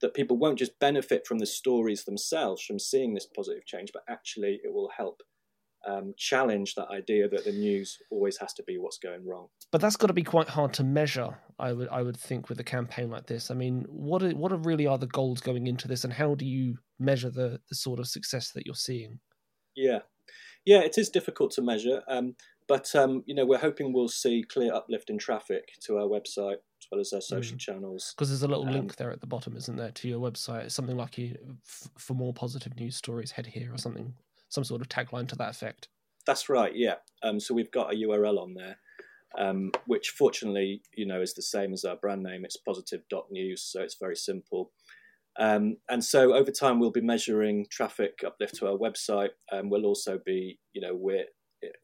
that 0.00 0.14
people 0.14 0.36
won't 0.36 0.58
just 0.58 0.78
benefit 0.78 1.26
from 1.26 1.38
the 1.38 1.46
stories 1.46 2.04
themselves, 2.04 2.62
from 2.62 2.78
seeing 2.78 3.14
this 3.14 3.26
positive 3.26 3.64
change, 3.64 3.90
but 3.92 4.02
actually 4.08 4.60
it 4.62 4.72
will 4.72 4.90
help 4.96 5.22
um, 5.86 6.14
challenge 6.16 6.74
that 6.74 6.88
idea 6.88 7.28
that 7.28 7.44
the 7.44 7.52
news 7.52 7.98
always 8.10 8.38
has 8.38 8.52
to 8.54 8.62
be 8.62 8.78
what's 8.78 8.98
going 8.98 9.26
wrong. 9.26 9.48
But 9.70 9.80
that's 9.80 9.96
got 9.96 10.08
to 10.08 10.12
be 10.12 10.22
quite 10.22 10.48
hard 10.48 10.72
to 10.74 10.84
measure. 10.84 11.38
I 11.58 11.72
would 11.72 11.88
I 11.88 12.02
would 12.02 12.16
think 12.16 12.48
with 12.48 12.58
a 12.60 12.64
campaign 12.64 13.10
like 13.10 13.26
this. 13.26 13.50
I 13.50 13.54
mean, 13.54 13.84
what 13.88 14.22
are, 14.22 14.30
what 14.30 14.52
are 14.52 14.56
really 14.56 14.86
are 14.86 14.98
the 14.98 15.06
goals 15.06 15.40
going 15.40 15.66
into 15.66 15.88
this, 15.88 16.04
and 16.04 16.12
how 16.12 16.34
do 16.34 16.46
you 16.46 16.76
measure 16.98 17.30
the 17.30 17.60
the 17.68 17.74
sort 17.74 18.00
of 18.00 18.08
success 18.08 18.50
that 18.52 18.66
you're 18.66 18.74
seeing? 18.74 19.20
Yeah, 19.76 20.00
yeah, 20.64 20.80
it 20.80 20.96
is 20.96 21.10
difficult 21.10 21.52
to 21.52 21.62
measure. 21.62 22.02
Um, 22.08 22.36
but 22.68 22.94
um, 22.94 23.22
you 23.26 23.34
know, 23.34 23.44
we're 23.44 23.58
hoping 23.58 23.92
we'll 23.92 24.08
see 24.08 24.44
clear 24.48 24.72
uplift 24.72 25.10
in 25.10 25.18
traffic 25.18 25.68
to 25.86 25.98
our 25.98 26.06
website 26.06 26.56
as 26.80 26.88
well 26.90 27.00
as 27.00 27.12
our 27.12 27.20
social 27.20 27.56
mm. 27.56 27.60
channels. 27.60 28.14
Because 28.16 28.30
there's 28.30 28.42
a 28.42 28.48
little 28.48 28.66
um, 28.66 28.72
link 28.72 28.96
there 28.96 29.10
at 29.10 29.20
the 29.20 29.26
bottom, 29.26 29.56
isn't 29.56 29.76
there, 29.76 29.90
to 29.90 30.08
your 30.08 30.20
website? 30.20 30.70
Something 30.70 30.96
like 30.96 31.18
you, 31.18 31.36
f- 31.66 31.88
for 31.98 32.14
more 32.14 32.32
positive 32.32 32.76
news 32.76 32.96
stories, 32.96 33.32
head 33.32 33.46
here 33.46 33.72
or 33.72 33.78
something 33.78 34.14
some 34.54 34.64
sort 34.64 34.80
of 34.80 34.88
tagline 34.88 35.28
to 35.28 35.36
that 35.36 35.50
effect. 35.50 35.88
That's 36.26 36.48
right. 36.48 36.74
Yeah. 36.74 36.94
Um, 37.22 37.40
so 37.40 37.52
we've 37.52 37.70
got 37.70 37.92
a 37.92 37.96
URL 37.96 38.40
on 38.40 38.54
there, 38.54 38.78
um, 39.36 39.72
which 39.86 40.10
fortunately, 40.10 40.82
you 40.96 41.04
know, 41.04 41.20
is 41.20 41.34
the 41.34 41.42
same 41.42 41.72
as 41.74 41.84
our 41.84 41.96
brand 41.96 42.22
name. 42.22 42.44
It's 42.44 42.56
positive.news, 42.56 43.62
so 43.62 43.82
it's 43.82 43.96
very 44.00 44.16
simple. 44.16 44.70
Um, 45.36 45.78
and 45.90 46.02
so 46.02 46.34
over 46.34 46.52
time, 46.52 46.78
we'll 46.78 46.92
be 46.92 47.00
measuring 47.00 47.66
traffic 47.70 48.20
uplift 48.24 48.54
to 48.56 48.68
our 48.68 48.78
website. 48.78 49.30
and 49.50 49.70
we'll 49.70 49.84
also 49.84 50.20
be, 50.24 50.60
you 50.72 50.80
know, 50.80 50.94
we're 50.94 51.26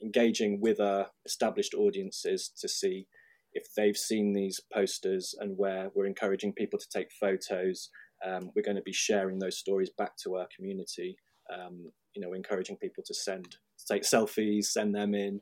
engaging 0.02 0.60
with 0.60 0.80
our 0.80 1.08
established 1.26 1.74
audiences 1.74 2.50
to 2.60 2.68
see 2.68 3.06
if 3.52 3.64
they've 3.76 3.96
seen 3.96 4.32
these 4.32 4.60
posters 4.72 5.34
and 5.38 5.58
where 5.58 5.90
we're 5.94 6.06
encouraging 6.06 6.52
people 6.52 6.78
to 6.78 6.88
take 6.88 7.10
photos. 7.12 7.90
Um, 8.24 8.50
we're 8.54 8.62
going 8.62 8.76
to 8.76 8.82
be 8.82 8.92
sharing 8.92 9.38
those 9.38 9.58
stories 9.58 9.90
back 9.96 10.16
to 10.24 10.36
our 10.36 10.46
community 10.54 11.16
um, 11.52 11.90
you 12.14 12.22
know, 12.22 12.32
encouraging 12.32 12.76
people 12.76 13.02
to 13.06 13.14
send, 13.14 13.56
take 13.88 14.02
selfies, 14.02 14.64
send 14.66 14.94
them 14.94 15.14
in. 15.14 15.40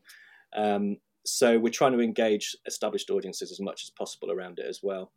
Um, 0.56 0.96
so 1.24 1.58
we're 1.58 1.70
trying 1.70 1.92
to 1.92 2.00
engage 2.00 2.56
established 2.66 3.10
audiences 3.10 3.50
as 3.50 3.60
much 3.60 3.82
as 3.84 3.90
possible 3.90 4.30
around 4.30 4.58
it 4.58 4.66
as 4.66 4.80
well. 4.82 5.12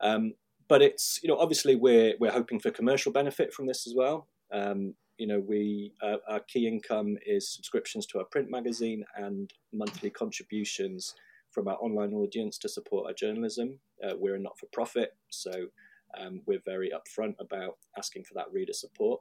Um, 0.00 0.34
but 0.68 0.82
it's 0.82 1.18
you 1.22 1.28
know 1.28 1.36
obviously 1.36 1.74
we're 1.74 2.14
we're 2.20 2.30
hoping 2.30 2.60
for 2.60 2.70
commercial 2.70 3.12
benefit 3.12 3.52
from 3.52 3.66
this 3.66 3.86
as 3.86 3.94
well. 3.94 4.28
You 5.20 5.26
know 5.26 5.40
we 5.46 5.92
uh, 6.02 6.16
our 6.30 6.40
key 6.40 6.66
income 6.66 7.18
is 7.26 7.46
subscriptions 7.46 8.06
to 8.06 8.18
our 8.20 8.24
print 8.24 8.50
magazine 8.50 9.04
and 9.16 9.52
monthly 9.70 10.08
contributions 10.08 11.14
from 11.50 11.68
our 11.68 11.76
online 11.76 12.14
audience 12.14 12.56
to 12.56 12.70
support 12.70 13.06
our 13.06 13.12
journalism. 13.12 13.80
Uh, 14.02 14.14
we're 14.18 14.36
a 14.36 14.40
not 14.40 14.58
for 14.58 14.66
profit, 14.72 15.10
so 15.28 15.66
um, 16.18 16.40
we're 16.46 16.62
very 16.64 16.90
upfront 16.90 17.34
about 17.38 17.76
asking 17.98 18.24
for 18.24 18.32
that 18.32 18.50
reader 18.50 18.72
support. 18.72 19.20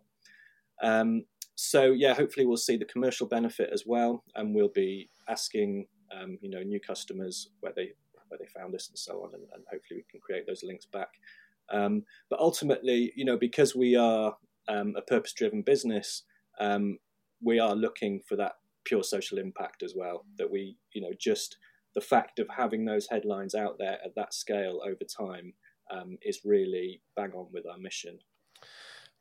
Um, 0.81 1.25
so 1.55 1.91
yeah, 1.91 2.13
hopefully 2.13 2.45
we'll 2.45 2.55
see 2.55 2.77
the 2.77 2.85
commercial 2.85 3.27
benefit 3.27 3.69
as 3.73 3.83
well, 3.85 4.23
and 4.35 4.55
we'll 4.55 4.69
be 4.69 5.09
asking 5.27 5.87
um, 6.17 6.37
you 6.41 6.49
know 6.49 6.63
new 6.63 6.79
customers 6.79 7.49
where 7.59 7.73
they 7.75 7.89
where 8.29 8.39
they 8.39 8.47
found 8.57 8.73
us 8.73 8.87
and 8.87 8.97
so 8.97 9.23
on, 9.25 9.33
and, 9.33 9.43
and 9.53 9.65
hopefully 9.69 9.97
we 9.97 10.05
can 10.09 10.21
create 10.21 10.47
those 10.47 10.63
links 10.63 10.85
back. 10.85 11.09
Um, 11.71 12.03
but 12.29 12.39
ultimately, 12.39 13.11
you 13.17 13.25
know, 13.25 13.37
because 13.37 13.75
we 13.75 13.97
are 13.97 14.37
um, 14.69 14.93
a 14.95 15.01
purpose-driven 15.01 15.63
business, 15.63 16.23
um, 16.59 16.99
we 17.41 17.59
are 17.59 17.75
looking 17.75 18.21
for 18.27 18.35
that 18.37 18.53
pure 18.85 19.03
social 19.03 19.37
impact 19.37 19.83
as 19.83 19.93
well. 19.95 20.25
That 20.37 20.51
we, 20.51 20.77
you 20.93 21.01
know, 21.01 21.11
just 21.19 21.57
the 21.95 22.01
fact 22.01 22.39
of 22.39 22.47
having 22.55 22.85
those 22.85 23.07
headlines 23.09 23.55
out 23.55 23.77
there 23.79 23.97
at 24.05 24.15
that 24.15 24.33
scale 24.33 24.79
over 24.85 25.03
time 25.03 25.53
um, 25.91 26.17
is 26.21 26.41
really 26.45 27.01
bang 27.15 27.31
on 27.33 27.47
with 27.51 27.65
our 27.65 27.77
mission. 27.77 28.19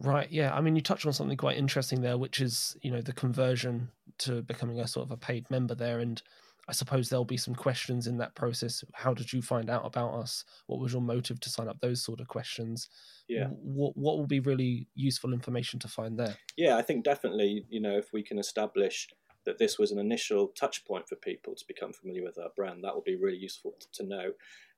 Right. 0.00 0.30
Yeah. 0.30 0.54
I 0.54 0.60
mean, 0.60 0.76
you 0.76 0.82
touched 0.82 1.06
on 1.06 1.12
something 1.12 1.36
quite 1.36 1.56
interesting 1.56 2.02
there, 2.02 2.18
which 2.18 2.40
is 2.40 2.76
you 2.82 2.90
know 2.92 3.00
the 3.00 3.12
conversion 3.12 3.90
to 4.18 4.42
becoming 4.42 4.78
a 4.78 4.86
sort 4.86 5.06
of 5.06 5.10
a 5.10 5.16
paid 5.16 5.50
member 5.50 5.74
there, 5.74 5.98
and 5.98 6.22
I 6.68 6.72
suppose 6.72 7.08
there'll 7.08 7.24
be 7.24 7.38
some 7.38 7.54
questions 7.54 8.06
in 8.06 8.18
that 8.18 8.34
process. 8.34 8.84
How 8.92 9.14
did 9.14 9.32
you 9.32 9.40
find 9.40 9.70
out 9.70 9.86
about 9.86 10.14
us? 10.14 10.44
What 10.66 10.80
was 10.80 10.92
your 10.92 11.00
motive 11.00 11.40
to 11.40 11.48
sign 11.48 11.66
up? 11.66 11.80
Those 11.80 12.02
sort 12.02 12.20
of 12.20 12.28
questions. 12.28 12.90
Yeah. 13.26 13.48
What 13.48 13.96
What 13.96 14.18
will 14.18 14.26
be 14.26 14.40
really 14.40 14.86
useful 14.94 15.32
information 15.32 15.78
to 15.80 15.88
find 15.88 16.18
there? 16.18 16.36
Yeah, 16.56 16.76
I 16.76 16.82
think 16.82 17.04
definitely. 17.04 17.64
You 17.70 17.80
know, 17.80 17.96
if 17.96 18.12
we 18.12 18.22
can 18.22 18.38
establish 18.38 19.08
that 19.46 19.58
this 19.58 19.78
was 19.78 19.92
an 19.92 19.98
initial 19.98 20.48
touch 20.48 20.84
point 20.84 21.08
for 21.08 21.16
people 21.16 21.54
to 21.54 21.64
become 21.66 21.92
familiar 21.92 22.22
with 22.22 22.38
our 22.38 22.50
brand, 22.54 22.84
that 22.84 22.94
will 22.94 23.02
be 23.02 23.16
really 23.16 23.38
useful 23.38 23.74
to 23.94 24.06
know. 24.06 24.32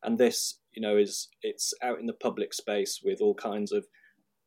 And 0.04 0.16
this, 0.16 0.60
you 0.72 0.80
know, 0.80 0.96
is 0.96 1.28
it's 1.42 1.74
out 1.82 1.98
in 1.98 2.06
the 2.06 2.12
public 2.12 2.54
space 2.54 3.00
with 3.04 3.20
all 3.20 3.34
kinds 3.34 3.72
of 3.72 3.86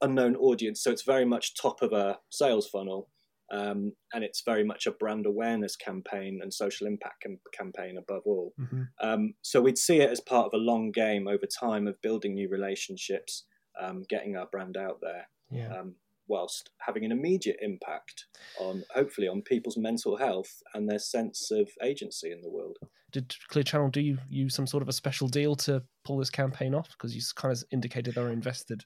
unknown 0.02 0.36
audience, 0.36 0.82
so 0.82 0.92
it's 0.92 1.04
very 1.04 1.26
much 1.26 1.56
top 1.56 1.82
of 1.82 1.94
a 1.94 2.20
sales 2.30 2.68
funnel 2.68 3.10
um, 3.54 3.94
and 4.14 4.24
it's 4.24 4.42
very 4.44 4.64
much 4.64 4.88
a 4.88 4.92
brand 4.92 5.26
awareness 5.28 5.76
campaign 5.76 6.40
and 6.42 6.52
social 6.54 6.88
impact 6.88 7.22
cam- 7.22 7.40
campaign 7.54 7.98
above 7.98 8.24
all. 8.26 8.54
Mm-hmm. 8.60 8.82
Um, 9.00 9.34
so 9.44 9.62
we'd 9.62 9.78
see 9.78 9.98
it 10.02 10.10
as 10.10 10.20
part 10.20 10.48
of 10.48 10.54
a 10.54 10.58
long 10.58 10.92
game 10.92 11.28
over 11.28 11.46
time 11.46 11.88
of 11.88 12.02
building 12.02 12.34
new 12.34 12.50
relationships, 12.50 13.46
um, 13.80 14.04
getting 14.10 14.36
our 14.36 14.48
brand 14.48 14.76
out 14.76 15.00
there, 15.02 15.28
Yeah. 15.52 15.72
um, 15.78 15.96
whilst 16.28 16.72
having 16.80 17.06
an 17.06 17.12
immediate 17.12 17.58
impact 17.62 18.26
on 18.60 18.84
hopefully 18.96 19.28
on 19.28 19.42
people's 19.44 19.78
mental 19.78 20.18
health 20.18 20.64
and 20.74 20.90
their 20.90 21.00
sense 21.00 21.52
of 21.52 21.70
agency 21.84 22.32
in 22.32 22.42
the 22.42 22.50
world. 22.50 22.78
Did 23.12 23.36
Clear 23.50 23.64
Channel 23.64 23.90
do 23.90 24.02
you 24.02 24.18
use 24.30 24.56
some 24.56 24.66
sort 24.66 24.82
of 24.82 24.90
a 24.90 24.94
special 24.94 25.28
deal 25.28 25.56
to 25.58 25.84
pull 26.04 26.18
this 26.18 26.32
campaign 26.32 26.74
off? 26.74 26.90
Because 26.90 27.16
you 27.16 27.22
kind 27.36 27.52
of 27.56 27.64
indicated 27.72 28.16
they're 28.16 28.32
invested 28.32 28.86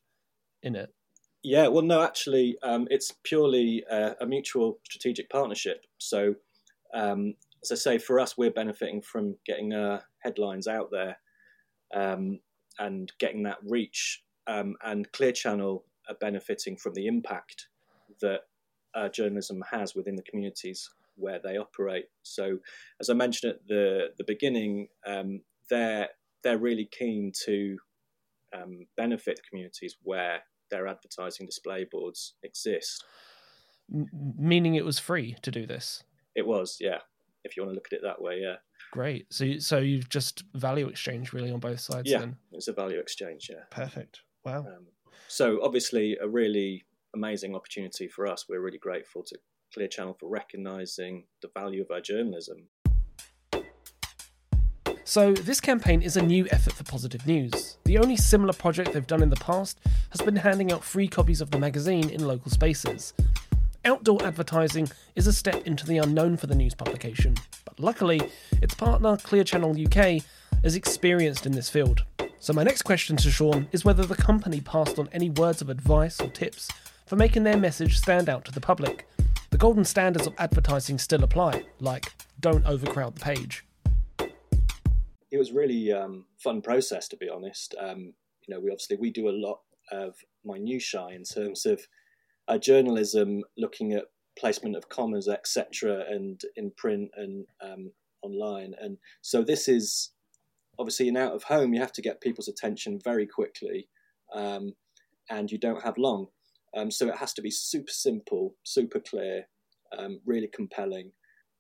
in 0.62 0.76
it. 0.76 0.90
Yeah, 1.44 1.68
well, 1.68 1.84
no, 1.84 2.02
actually, 2.02 2.58
um, 2.64 2.88
it's 2.90 3.14
purely 3.24 3.84
uh, 3.90 4.14
a 4.20 4.26
mutual 4.26 4.80
strategic 4.84 5.30
partnership. 5.30 5.86
So, 5.98 6.36
um, 6.94 7.36
as 7.64 7.72
I 7.72 7.76
say, 7.76 7.98
for 7.98 8.20
us, 8.20 8.38
we're 8.38 8.52
benefiting 8.52 9.02
from 9.02 9.36
getting 9.46 9.74
uh, 9.74 10.02
headlines 10.20 10.68
out 10.68 10.90
there 10.92 11.18
um, 11.94 12.40
and 12.80 13.12
getting 13.20 13.44
that 13.44 13.60
reach, 13.64 14.24
um, 14.48 14.76
and 14.84 15.12
Clear 15.12 15.32
Channel 15.32 15.86
are 16.10 16.16
benefiting 16.20 16.76
from 16.76 16.94
the 16.94 17.08
impact 17.08 17.68
that 18.22 18.42
uh, 18.96 19.10
journalism 19.10 19.64
has 19.70 19.96
within 19.96 20.16
the 20.16 20.24
communities 20.24 20.90
where 21.16 21.40
they 21.44 21.58
operate. 21.58 22.06
So, 22.24 22.58
as 23.00 23.10
I 23.10 23.14
mentioned 23.14 23.54
at 23.54 23.68
the 23.68 24.08
the 24.18 24.24
beginning, 24.26 24.88
um, 25.06 25.42
they're 25.70 26.10
they're 26.44 26.58
really 26.58 26.90
keen 26.92 27.32
to 27.46 27.78
um, 28.54 28.88
benefit 28.96 29.42
communities 29.48 29.98
where 30.04 30.42
their 30.70 30.88
advertising 30.88 31.46
display 31.46 31.86
boards 31.90 32.34
exist. 32.44 33.04
M- 33.94 34.08
meaning 34.38 34.76
it 34.76 34.86
was 34.86 35.00
free 35.00 35.36
to 35.42 35.52
do 35.52 35.66
this. 35.66 36.04
It 36.36 36.46
was, 36.46 36.78
yeah. 36.80 37.00
If 37.44 37.56
you 37.56 37.64
want 37.64 37.72
to 37.72 37.76
look 37.76 37.88
at 37.92 37.96
it 37.98 38.02
that 38.04 38.22
way, 38.22 38.40
yeah. 38.42 38.56
Great. 38.92 39.32
So, 39.34 39.44
you- 39.46 39.60
so 39.60 39.80
you've 39.80 40.10
just 40.10 40.44
value 40.54 40.88
exchange 40.88 41.34
really 41.34 41.52
on 41.52 41.60
both 41.60 41.80
sides. 41.80 42.10
Yeah. 42.10 42.20
Then 42.20 42.38
It's 42.52 42.68
a 42.68 42.74
value 42.74 43.00
exchange, 43.00 43.50
yeah. 43.50 43.64
perfect. 43.72 44.22
Wow. 44.44 44.60
Um, 44.68 44.88
so 45.28 45.60
obviously, 45.64 46.18
a 46.22 46.28
really 46.28 46.86
amazing 47.16 47.56
opportunity 47.56 48.08
for 48.08 48.28
us. 48.28 48.46
We're 48.48 48.62
really 48.62 48.78
grateful 48.78 49.24
to 49.24 49.38
Clear 49.74 49.88
Channel 49.88 50.16
for 50.20 50.30
recognising 50.30 51.26
the 51.42 51.50
value 51.54 51.82
of 51.82 51.92
our 51.92 52.00
journalism. 52.02 52.70
So, 55.10 55.32
this 55.32 55.62
campaign 55.62 56.02
is 56.02 56.18
a 56.18 56.22
new 56.22 56.50
effort 56.52 56.74
for 56.74 56.84
Positive 56.84 57.26
News. 57.26 57.78
The 57.86 57.98
only 57.98 58.18
similar 58.18 58.52
project 58.52 58.92
they've 58.92 59.08
done 59.08 59.24
in 59.24 59.30
the 59.30 59.38
past 59.38 59.80
has 60.10 60.20
been 60.20 60.36
handing 60.36 60.70
out 60.70 60.84
free 60.84 61.08
copies 61.08 61.40
of 61.40 61.50
the 61.50 61.58
magazine 61.58 62.10
in 62.10 62.28
local 62.28 62.52
spaces. 62.52 63.14
Outdoor 63.86 64.22
advertising 64.26 64.90
is 65.16 65.26
a 65.26 65.32
step 65.32 65.66
into 65.66 65.86
the 65.86 66.00
unknown 66.00 66.36
for 66.36 66.48
the 66.48 66.56
news 66.56 66.76
publication, 66.76 67.36
but 67.64 67.80
luckily, 67.80 68.20
its 68.62 68.76
partner 68.76 69.16
Clear 69.16 69.46
Channel 69.46 69.82
UK 69.82 70.22
is 70.66 70.76
experienced 70.76 71.46
in 71.46 71.54
this 71.54 71.70
field. 71.70 72.04
So, 72.40 72.52
my 72.52 72.64
next 72.64 72.82
question 72.82 73.16
to 73.16 73.30
Seán 73.30 73.68
is 73.72 73.86
whether 73.86 74.06
the 74.06 74.14
company 74.14 74.60
passed 74.60 75.00
on 75.00 75.08
any 75.14 75.30
words 75.30 75.62
of 75.62 75.70
advice 75.70 76.20
or 76.20 76.28
tips 76.28 76.70
for 77.06 77.16
making 77.16 77.44
their 77.44 77.56
message 77.56 77.98
stand 77.98 78.28
out 78.28 78.44
to 78.44 78.52
the 78.52 78.60
public. 78.60 79.08
The 79.52 79.58
golden 79.58 79.86
standards 79.86 80.28
of 80.28 80.34
advertising 80.38 80.98
still 80.98 81.24
apply, 81.24 81.64
like 81.80 82.12
don't 82.42 82.66
overcrowd 82.66 83.16
the 83.16 83.22
page. 83.22 83.64
It 85.32 85.38
was 85.38 85.52
really 85.52 85.92
um, 85.92 86.26
fun 86.42 86.62
process, 86.62 87.08
to 87.10 87.18
be 87.18 87.30
honest. 87.30 87.76
Um, 87.80 88.14
you 88.48 88.54
know, 88.54 88.60
we 88.60 88.70
obviously 88.70 88.98
we 88.98 89.12
do 89.12 89.30
a 89.30 89.32
lot 89.32 89.60
of 89.92 90.16
minutiae 90.46 91.10
in 91.10 91.24
terms 91.24 91.66
of 91.66 91.82
uh, 92.48 92.58
journalism, 92.58 93.44
looking 93.58 93.94
at 93.94 94.06
placement 94.38 94.76
of 94.76 94.90
commas, 94.90 95.28
etc., 95.28 96.06
and 96.10 96.42
in 96.56 96.72
print 96.78 97.10
and 97.16 97.46
um, 97.62 97.92
online. 98.22 98.74
And 98.80 98.98
so 99.22 99.44
this 99.44 99.68
is 99.68 100.12
obviously 100.80 101.08
in 101.08 101.18
out 101.18 101.34
of 101.34 101.44
home. 101.44 101.74
You 101.74 101.82
have 101.82 101.94
to 101.94 102.02
get 102.02 102.22
people's 102.22 102.48
attention 102.48 103.00
very 103.04 103.28
quickly, 103.28 103.90
um, 104.34 104.74
and 105.30 105.52
you 105.52 105.58
don't 105.58 105.84
have 105.84 105.98
long. 105.98 106.28
Um, 106.76 106.92
so 106.92 107.08
it 107.08 107.18
has 107.18 107.34
to 107.34 107.42
be 107.42 107.52
super 107.52 107.92
simple, 107.92 108.56
super 108.64 109.00
clear, 109.00 109.48
um, 109.98 110.20
really 110.26 110.50
compelling. 110.54 111.12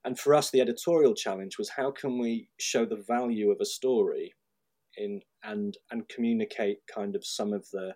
And 0.07 0.17
for 0.17 0.33
us, 0.33 0.51
the 0.51 0.61
editorial 0.61 1.13
challenge 1.13 1.57
was 1.57 1.67
how 1.67 1.91
can 1.91 2.17
we 2.17 2.47
show 2.57 2.85
the 2.85 3.03
value 3.05 3.51
of 3.51 3.57
a 3.59 3.65
story 3.65 4.35
in 4.95 5.19
and 5.43 5.75
and 5.91 6.07
communicate 6.07 6.77
kind 6.87 7.13
of 7.13 7.25
some 7.25 7.51
of 7.51 7.69
the 7.73 7.93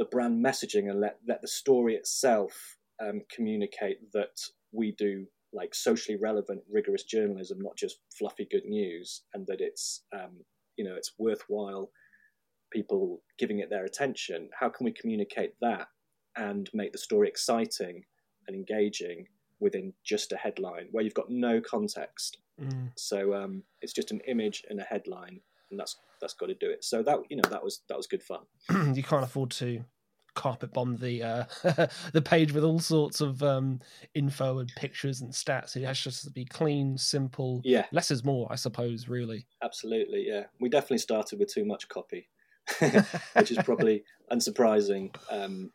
the 0.00 0.04
brand 0.06 0.44
messaging 0.44 0.90
and 0.90 1.00
let 1.00 1.18
let 1.28 1.40
the 1.40 1.46
story 1.46 1.94
itself 1.94 2.76
um, 3.00 3.20
communicate 3.32 3.98
that 4.12 4.36
we 4.72 4.96
do 4.98 5.24
like 5.52 5.76
socially 5.76 6.18
relevant, 6.20 6.60
rigorous 6.68 7.04
journalism, 7.04 7.58
not 7.60 7.76
just 7.76 8.00
fluffy 8.18 8.48
good 8.50 8.64
news, 8.64 9.22
and 9.32 9.46
that 9.46 9.60
it's 9.60 10.02
um, 10.12 10.40
you 10.76 10.84
know 10.84 10.96
it's 10.96 11.12
worthwhile 11.20 11.92
people 12.72 13.22
giving 13.38 13.60
it 13.60 13.70
their 13.70 13.84
attention. 13.84 14.48
How 14.58 14.70
can 14.70 14.84
we 14.84 14.92
communicate 14.92 15.52
that 15.60 15.86
and 16.34 16.68
make 16.74 16.90
the 16.90 16.98
story 16.98 17.28
exciting 17.28 18.02
and 18.48 18.56
engaging 18.56 19.28
within 19.62 19.94
just 20.04 20.32
a 20.32 20.36
headline 20.36 20.88
where 20.90 21.02
you've 21.02 21.14
got 21.14 21.30
no 21.30 21.60
context? 21.60 22.38
Mm. 22.60 22.90
So 22.96 23.34
um, 23.34 23.62
it's 23.80 23.92
just 23.92 24.10
an 24.10 24.20
image 24.26 24.64
and 24.68 24.80
a 24.80 24.84
headline, 24.84 25.40
and 25.70 25.80
that's 25.80 25.96
that's 26.20 26.34
got 26.34 26.46
to 26.46 26.54
do 26.54 26.70
it. 26.70 26.84
So 26.84 27.02
that 27.02 27.18
you 27.30 27.36
know 27.36 27.48
that 27.48 27.62
was 27.62 27.82
that 27.88 27.96
was 27.96 28.06
good 28.06 28.22
fun. 28.22 28.40
you 28.94 29.02
can't 29.02 29.24
afford 29.24 29.50
to 29.52 29.84
carpet 30.34 30.72
bomb 30.72 30.96
the 30.96 31.22
uh, 31.22 31.44
the 32.12 32.22
page 32.22 32.52
with 32.52 32.64
all 32.64 32.78
sorts 32.78 33.20
of 33.20 33.42
um, 33.42 33.80
info 34.14 34.58
and 34.58 34.72
pictures 34.76 35.20
and 35.20 35.32
stats. 35.32 35.76
It 35.76 35.84
has 35.84 35.98
just 35.98 36.24
to 36.24 36.30
be 36.30 36.44
clean, 36.44 36.96
simple. 36.96 37.60
Yeah, 37.64 37.86
Less 37.92 38.10
is 38.10 38.24
more, 38.24 38.46
I 38.50 38.56
suppose. 38.56 39.08
Really. 39.08 39.46
absolutely. 39.62 40.26
Yeah, 40.26 40.44
we 40.60 40.68
definitely 40.68 40.98
started 40.98 41.38
with 41.38 41.52
too 41.52 41.64
much 41.64 41.88
copy, 41.88 42.28
which 43.34 43.50
is 43.50 43.58
probably 43.64 44.04
unsurprising. 44.30 45.14
Um, 45.30 45.72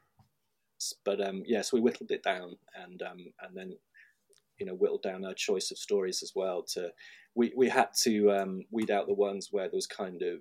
but 1.06 1.22
um, 1.22 1.44
yeah, 1.46 1.62
so 1.62 1.78
we 1.78 1.82
whittled 1.82 2.12
it 2.12 2.24
down, 2.24 2.58
and 2.76 3.02
um, 3.02 3.34
and 3.42 3.56
then 3.56 3.78
you 4.60 4.66
know 4.66 4.74
whittled 4.74 5.04
down 5.04 5.26
our 5.26 5.34
choice 5.34 5.72
of 5.72 5.78
stories 5.78 6.22
as 6.24 6.34
well. 6.36 6.64
To 6.74 6.92
we 7.36 7.54
we 7.56 7.70
had 7.70 7.90
to 8.04 8.32
um, 8.32 8.66
weed 8.72 8.92
out 8.92 9.08
the 9.08 9.14
ones 9.14 9.50
where 9.52 9.68
there 9.68 9.78
was 9.78 9.88
kind 9.88 10.22
of 10.22 10.40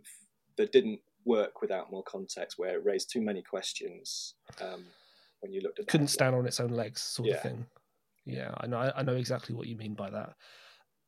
that 0.56 0.72
didn't 0.72 1.00
work 1.24 1.60
without 1.60 1.90
more 1.90 2.04
context, 2.04 2.58
where 2.58 2.76
it 2.76 2.84
raised 2.84 3.10
too 3.10 3.20
many 3.20 3.42
questions. 3.42 4.34
Um, 4.60 4.84
when 5.40 5.52
you 5.52 5.60
looked 5.60 5.78
at 5.78 5.86
the 5.86 5.90
Couldn't 5.90 6.08
stand 6.08 6.34
on 6.34 6.46
its 6.46 6.60
own 6.60 6.70
legs, 6.70 7.02
sort 7.02 7.28
Yeah. 7.28 7.34
of 7.36 7.42
thing. 7.42 7.66
Yeah, 8.24 8.54
I 8.58 8.66
know. 8.66 8.92
I 8.96 9.02
know 9.02 9.14
exactly 9.16 9.54
what 9.54 9.66
you 9.68 9.76
mean 9.76 9.94
by 9.94 10.10
that. 10.10 10.34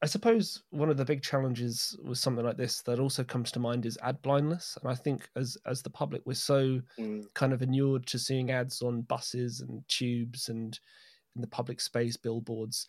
I 0.01 0.07
suppose 0.07 0.63
one 0.71 0.91
of 0.91 0.97
the 0.97 1.05
big 1.05 1.23
challenges 1.23 1.99
with 2.05 2.19
something 2.19 2.45
like 2.45 2.57
this 2.57 2.83
that 2.83 3.01
also 3.01 3.25
comes 3.25 3.51
to 3.53 3.59
mind 3.59 3.85
is 3.85 3.99
ad 4.01 4.23
blindness. 4.23 4.79
And 4.81 4.91
I 4.91 4.95
think 4.95 5.29
as 5.35 5.57
as 5.67 5.83
the 5.83 5.91
public, 5.91 6.23
we're 6.25 6.35
so 6.35 6.81
Mm. 6.99 7.27
kind 7.35 7.53
of 7.53 7.63
inured 7.63 8.07
to 8.09 8.19
seeing 8.19 8.51
ads 8.51 8.81
on 8.81 9.03
buses 9.03 9.61
and 9.61 9.83
tubes 9.89 10.49
and 10.49 10.79
in 11.35 11.41
the 11.43 11.49
public 11.49 11.81
space, 11.81 12.17
billboards. 12.17 12.87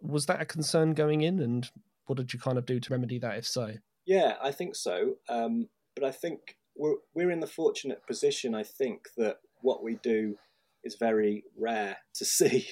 Was 0.00 0.26
that 0.26 0.42
a 0.42 0.44
concern 0.46 0.92
going 0.94 1.22
in? 1.22 1.40
And 1.40 1.70
what 2.06 2.16
did 2.18 2.32
you 2.34 2.38
kind 2.38 2.58
of 2.58 2.66
do 2.66 2.80
to 2.80 2.92
remedy 2.92 3.18
that, 3.20 3.38
if 3.38 3.46
so? 3.46 3.74
Yeah, 4.04 4.36
I 4.42 4.50
think 4.52 4.74
so. 4.76 5.16
Um, 5.28 5.68
but 5.94 6.04
I 6.04 6.10
think 6.10 6.58
we're 6.76 6.96
we're 7.14 7.30
in 7.30 7.40
the 7.40 7.46
fortunate 7.46 8.06
position. 8.06 8.54
I 8.54 8.62
think 8.62 9.08
that 9.16 9.38
what 9.62 9.82
we 9.82 9.94
do 9.96 10.36
is 10.84 10.96
very 10.96 11.44
rare 11.56 11.96
to 12.14 12.24
see 12.38 12.68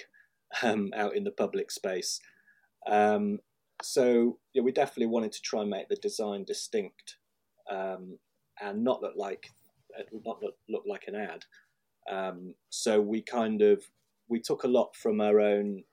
um, 0.63 0.93
out 0.95 1.17
in 1.17 1.25
the 1.25 1.31
public 1.31 1.71
space. 1.71 2.21
Um, 2.87 3.41
so 3.83 4.39
yeah, 4.53 4.63
we 4.63 4.73
definitely 4.73 5.07
wanted 5.07 5.33
to 5.33 5.43
try 5.43 5.63
and 5.63 5.71
make 5.71 5.89
the 5.89 5.97
design 5.97 6.45
distinct 6.45 7.17
um, 7.71 8.19
and 8.61 8.85
not 8.85 9.03
look 9.03 9.15
like 9.17 9.51
not 10.25 10.43
look, 10.43 10.55
look 10.69 10.85
like 10.87 11.05
an 11.09 11.15
ad. 11.15 11.45
Um, 12.11 12.55
so 12.71 13.01
we 13.01 13.23
kind 13.23 13.63
of 13.63 13.85
we 14.29 14.41
took 14.41 14.65
a 14.65 14.69
lot 14.69 14.95
from 14.97 15.21
our 15.21 15.41
own 15.41 15.85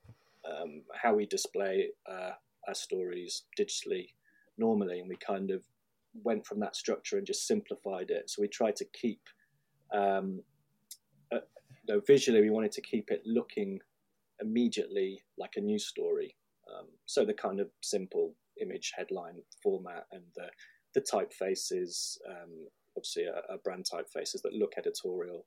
um, 0.50 0.84
how 1.02 1.14
we 1.14 1.26
display 1.26 1.90
uh, 2.10 2.32
our 2.68 2.76
stories 2.76 3.44
digitally 3.60 4.10
normally, 4.58 5.00
and 5.00 5.10
we 5.10 5.18
kind 5.18 5.52
of 5.52 5.64
went 6.24 6.46
from 6.46 6.60
that 6.60 6.76
structure 6.76 7.18
and 7.18 7.28
just 7.28 7.48
simplified 7.48 8.10
it. 8.10 8.30
So 8.30 8.42
we 8.42 8.48
tried 8.48 8.76
to 8.78 8.86
keep, 8.86 9.22
um, 9.94 10.42
uh, 11.32 11.40
you 11.88 11.96
know, 11.96 12.02
visually, 12.06 12.42
we 12.42 12.50
wanted 12.50 12.72
to 12.74 12.82
keep 12.82 13.12
it 13.12 13.22
looking 13.26 13.80
immediately 14.40 15.22
like 15.38 15.54
a 15.58 15.62
news 15.62 15.86
story. 15.86 16.36
Um, 16.76 16.88
so 17.06 17.26
the 17.26 17.34
kind 17.34 17.60
of 17.60 17.70
simple 17.82 18.34
image 18.62 18.94
headline 18.96 19.42
format 19.64 20.06
and 20.12 20.24
the 20.36 20.48
the 20.96 21.02
typefaces, 21.02 22.18
um, 22.28 22.68
obviously, 22.98 23.26
a, 23.26 23.54
a 23.54 23.58
brand 23.64 23.86
typefaces 23.92 24.42
that 24.44 24.54
look 24.54 24.74
editorial. 24.78 25.46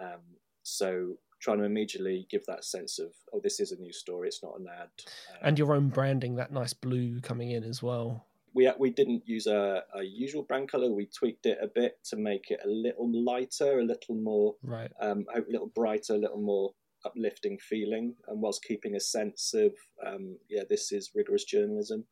Um, 0.00 0.20
so 0.62 1.16
trying 1.40 1.58
to 1.58 1.64
immediately 1.64 2.26
give 2.30 2.46
that 2.46 2.64
sense 2.64 2.98
of 2.98 3.10
oh, 3.32 3.40
this 3.42 3.60
is 3.60 3.72
a 3.72 3.76
new 3.76 3.92
story. 3.92 4.28
It's 4.28 4.42
not 4.42 4.58
an 4.58 4.66
ad. 4.72 4.88
Um, 5.32 5.38
And 5.42 5.58
your 5.58 5.74
own 5.74 5.88
branding, 5.88 6.36
that 6.36 6.52
nice 6.52 6.72
blue 6.72 7.20
coming 7.20 7.50
in 7.50 7.64
as 7.64 7.82
well. 7.82 8.26
we 8.54 8.70
we 8.78 8.90
didn't 8.90 9.22
use 9.26 9.46
a, 9.46 9.82
a 9.94 10.02
usual 10.02 10.42
brand 10.44 10.70
color. 10.70 10.90
We 10.90 11.06
tweaked 11.06 11.46
it 11.46 11.58
a 11.60 11.66
bit 11.66 11.98
to 12.10 12.16
make 12.16 12.50
it 12.50 12.60
a 12.64 12.68
little 12.68 13.10
lighter, 13.24 13.80
a 13.80 13.84
little 13.84 14.14
more, 14.14 14.54
Right. 14.62 14.90
um, 15.00 15.26
a 15.34 15.40
little 15.50 15.68
brighter, 15.74 16.14
a 16.14 16.18
little 16.18 16.40
more 16.40 16.72
uplifting 17.04 17.58
feeling, 17.58 18.14
and 18.28 18.40
whilst 18.40 18.64
keeping 18.64 18.96
a 18.96 19.00
sense 19.00 19.54
of 19.54 19.72
um, 20.06 20.38
yeah, 20.48 20.62
this 20.68 20.92
is 20.92 21.10
rigorous 21.14 21.44
journalism. 21.44 22.04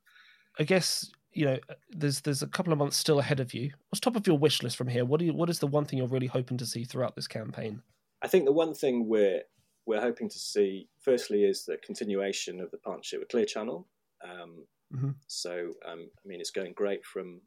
I 0.58 0.64
guess 0.64 1.10
you 1.32 1.46
know 1.46 1.58
there's 1.90 2.20
there's 2.20 2.42
a 2.42 2.48
couple 2.48 2.72
of 2.72 2.78
months 2.78 2.96
still 2.96 3.18
ahead 3.20 3.40
of 3.40 3.54
you. 3.54 3.72
What's 3.88 4.00
top 4.00 4.16
of 4.16 4.26
your 4.26 4.38
wish 4.38 4.62
list 4.62 4.76
from 4.76 4.88
here? 4.88 5.04
What 5.04 5.20
do 5.20 5.26
you, 5.26 5.34
what 5.34 5.50
is 5.50 5.58
the 5.58 5.66
one 5.66 5.84
thing 5.84 5.98
you're 5.98 6.08
really 6.08 6.26
hoping 6.26 6.58
to 6.58 6.66
see 6.66 6.84
throughout 6.84 7.16
this 7.16 7.28
campaign? 7.28 7.82
I 8.22 8.28
think 8.28 8.44
the 8.44 8.52
one 8.52 8.74
thing 8.74 9.08
we're 9.08 9.42
we're 9.86 10.00
hoping 10.00 10.28
to 10.28 10.38
see, 10.38 10.88
firstly, 11.00 11.44
is 11.44 11.64
the 11.64 11.78
continuation 11.78 12.60
of 12.60 12.70
the 12.70 12.78
partnership 12.78 13.20
with 13.20 13.28
Clear 13.28 13.46
Channel. 13.46 13.88
Um, 14.22 14.66
Mhm. 14.94 15.14
So, 15.26 15.74
um, 15.86 16.10
I 16.24 16.28
mean, 16.28 16.40
it's 16.40 16.50
going 16.50 16.72
great 16.72 17.04
from 17.04 17.40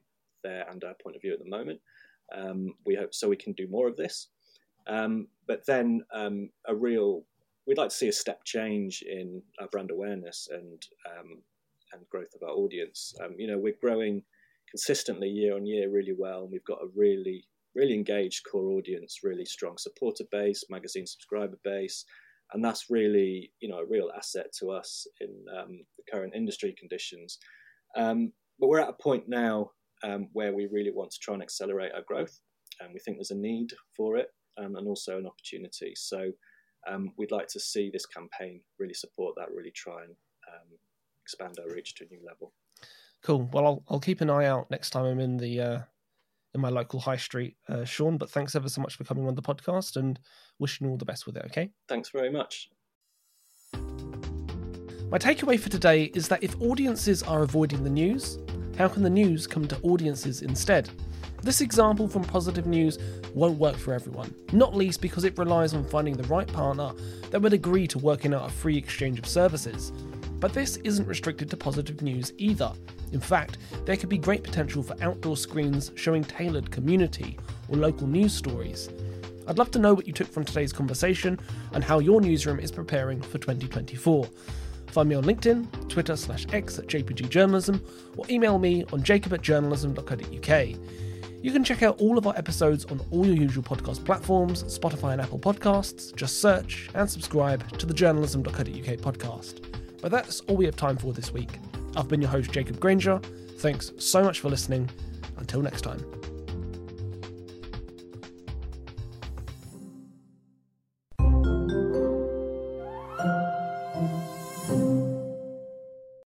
their 0.44 0.70
and 0.70 0.84
our 0.84 0.96
point 0.96 1.16
of 1.16 1.22
view 1.22 1.34
at 1.34 1.40
the 1.40 1.50
moment. 1.50 1.82
Um, 2.34 2.74
we 2.86 2.96
hope 2.96 3.14
so 3.14 3.30
we 3.30 3.36
can 3.36 3.54
do 3.54 3.68
more 3.68 3.88
of 3.88 3.98
this. 3.98 4.30
Um, 4.88 5.28
but 5.46 5.66
then 5.66 6.04
um, 6.14 6.50
a 6.66 6.76
real, 6.76 7.26
we'd 7.68 7.78
like 7.78 7.90
to 7.90 7.96
see 7.96 8.08
a 8.08 8.14
step 8.14 8.44
change 8.44 9.04
in 9.04 9.42
our 9.60 9.68
brand 9.68 9.92
awareness 9.92 10.48
and 10.52 10.86
um, 11.10 11.42
and 11.94 12.10
growth 12.10 12.34
of 12.36 12.44
our 12.44 12.56
audience. 12.56 13.14
Um, 13.24 13.36
you 13.38 13.48
know, 13.48 13.58
we're 13.58 13.76
growing 13.80 14.24
consistently 14.70 15.30
year 15.30 15.56
on 15.56 15.66
year 15.66 15.90
really 15.90 16.16
well, 16.18 16.44
and 16.44 16.52
we've 16.52 16.66
got 16.66 16.82
a 16.82 16.88
really 16.96 17.46
really 17.76 17.94
engaged 17.96 18.46
core 18.50 18.70
audience, 18.70 19.20
really 19.24 19.46
strong 19.46 19.78
supporter 19.78 20.24
base, 20.32 20.64
magazine 20.70 21.08
subscriber 21.08 21.58
base, 21.64 22.06
and 22.54 22.64
that's 22.64 22.90
really 22.90 23.52
you 23.60 23.70
know 23.70 23.80
a 23.80 23.86
real 23.86 24.12
asset 24.16 24.48
to 24.60 24.70
us 24.70 25.08
in 25.22 25.30
um, 25.58 25.82
the 25.98 26.04
current 26.12 26.34
industry 26.36 26.76
conditions. 26.78 27.40
Um, 27.96 28.32
but 28.60 28.68
we're 28.68 28.80
at 28.80 28.90
a 28.90 29.04
point 29.04 29.26
now 29.28 29.72
um, 30.04 30.28
where 30.34 30.54
we 30.54 30.68
really 30.72 30.92
want 30.92 31.12
to 31.12 31.20
try 31.20 31.34
and 31.34 31.44
accelerate 31.44 31.92
our 31.94 32.04
growth, 32.08 32.40
and 32.80 32.94
we 32.94 33.00
think 33.00 33.18
there's 33.18 33.32
a 33.32 33.36
need 33.36 33.72
for 33.96 34.18
it 34.18 34.28
um, 34.58 34.76
and 34.76 34.88
also 34.88 35.18
an 35.18 35.28
opportunity. 35.28 35.94
So 35.96 36.32
um, 36.88 37.12
we'd 37.18 37.32
like 37.32 37.48
to 37.48 37.60
see 37.60 37.90
this 37.92 38.06
campaign 38.06 38.62
really 38.80 38.94
support 38.94 39.36
that, 39.38 39.52
really 39.54 39.72
try 39.72 40.04
and 40.04 40.16
um, 40.48 40.68
expand 41.22 41.58
our 41.60 41.74
reach 41.74 41.96
to 41.96 42.06
a 42.06 42.08
new 42.08 42.22
level. 42.26 42.54
Cool. 43.24 43.50
Well, 43.54 43.66
I'll 43.66 43.84
I'll 43.90 44.00
keep 44.00 44.22
an 44.22 44.30
eye 44.30 44.46
out 44.46 44.70
next 44.70 44.90
time 44.90 45.06
I'm 45.06 45.20
in 45.20 45.38
the 45.38 45.62
uh, 45.62 45.80
in 46.54 46.62
my 46.62 46.70
local 46.70 47.00
high 47.00 47.18
street, 47.18 47.56
uh, 47.70 47.78
Seán. 47.78 48.18
But 48.18 48.30
thanks 48.30 48.56
ever 48.56 48.70
so 48.70 48.82
much 48.82 48.96
for 48.96 49.04
coming 49.06 49.28
on 49.28 49.36
the 49.36 49.42
podcast 49.42 49.96
and 49.96 50.20
wishing 50.60 50.86
you 50.86 50.92
all 50.92 50.98
the 50.98 51.06
best 51.06 51.26
with 51.26 51.38
it. 51.38 51.46
Okay. 51.46 51.72
Thanks 51.88 52.10
very 52.10 52.30
much. 52.30 52.70
My 53.74 55.20
takeaway 55.20 55.60
for 55.60 55.70
today 55.70 56.06
is 56.16 56.28
that 56.30 56.44
if 56.44 56.60
audiences 56.60 57.22
are 57.24 57.44
avoiding 57.44 57.84
the 57.84 57.90
news, 57.90 58.40
how 58.78 58.88
can 58.88 59.04
the 59.04 59.10
news 59.10 59.46
come 59.46 59.68
to 59.68 59.80
audiences 59.82 60.42
instead? 60.42 60.90
This 61.44 61.62
example 61.62 62.08
from 62.08 62.24
Positive 62.24 62.66
News 62.66 62.98
won't 63.34 63.60
work 63.60 63.76
for 63.76 63.94
everyone, 63.94 64.34
not 64.52 64.76
least 64.76 65.02
because 65.02 65.26
it 65.26 65.38
relies 65.38 65.74
on 65.74 65.84
finding 65.84 66.16
the 66.16 66.24
right 66.24 66.48
partner 66.48 66.92
that 67.32 67.42
would 67.42 67.54
agree 67.54 67.86
to 67.88 68.00
working 68.00 68.34
out 68.34 68.50
a 68.50 68.52
free 68.52 68.78
exchange 68.78 69.20
of 69.20 69.26
services. 69.26 69.92
But 70.40 70.54
this 70.54 70.78
isn't 70.78 71.08
restricted 71.08 71.50
to 71.50 71.58
Positive 71.58 72.02
News 72.02 72.34
either. 72.38 72.72
In 73.12 73.20
fact, 73.20 73.58
there 73.86 73.98
could 73.98 74.10
be 74.10 74.18
great 74.18 74.44
potential 74.44 74.82
for 74.82 74.96
outdoor 75.02 75.38
screens 75.38 75.92
showing 75.96 76.24
tailored 76.24 76.72
community 76.72 77.38
or 77.68 77.78
local 77.78 78.08
news 78.08 78.34
stories. 78.34 78.90
I'd 79.48 79.58
love 79.58 79.72
to 79.72 79.80
know 79.80 79.94
what 79.94 80.08
you 80.08 80.14
took 80.14 80.30
from 80.30 80.46
today's 80.46 80.74
conversation 80.74 81.38
and 81.74 81.84
how 81.84 82.00
your 82.00 82.22
newsroom 82.22 82.60
is 82.60 82.72
preparing 82.72 83.22
for 83.22 83.38
2024. 83.38 84.28
Find 84.94 85.10
me 85.10 85.16
on 85.16 85.24
LinkedIn, 85.24 85.90
Twitter 85.90 86.16
slash 86.16 86.46
X 86.54 86.78
at 86.78 86.86
JPG 86.86 87.28
Journalism, 87.28 87.84
or 88.16 88.26
email 88.30 88.60
me 88.60 88.86
on 88.94 89.02
jacob 89.02 89.34
at 89.34 89.42
journalism.co.uk. 89.42 90.68
You 91.42 91.52
can 91.52 91.64
check 91.64 91.82
out 91.82 92.00
all 92.00 92.20
of 92.20 92.28
our 92.28 92.38
episodes 92.38 92.86
on 92.86 93.02
all 93.10 93.26
your 93.26 93.36
usual 93.36 93.64
podcast 93.64 94.06
platforms, 94.06 94.64
Spotify 94.66 95.14
and 95.14 95.22
Apple 95.22 95.40
Podcasts. 95.40 96.16
Just 96.16 96.42
search 96.42 96.92
and 96.94 97.10
subscribe 97.10 97.76
to 97.80 97.88
the 97.88 97.94
journalism.co.uk 97.94 98.66
podcast. 98.66 99.66
But 100.00 100.12
that's 100.12 100.42
all 100.42 100.58
we 100.58 100.66
have 100.66 100.76
time 100.76 100.98
for 100.98 101.12
this 101.12 101.34
week. 101.34 101.58
I've 101.98 102.08
been 102.08 102.22
your 102.22 102.30
host, 102.30 102.52
Jacob 102.52 102.80
Granger. 102.80 103.20
Thanks 103.58 103.94
so 103.98 104.24
much 104.24 104.42
for 104.42 104.50
listening. 104.50 104.92
Until 105.38 105.64
next 105.64 105.82
time. 105.82 106.23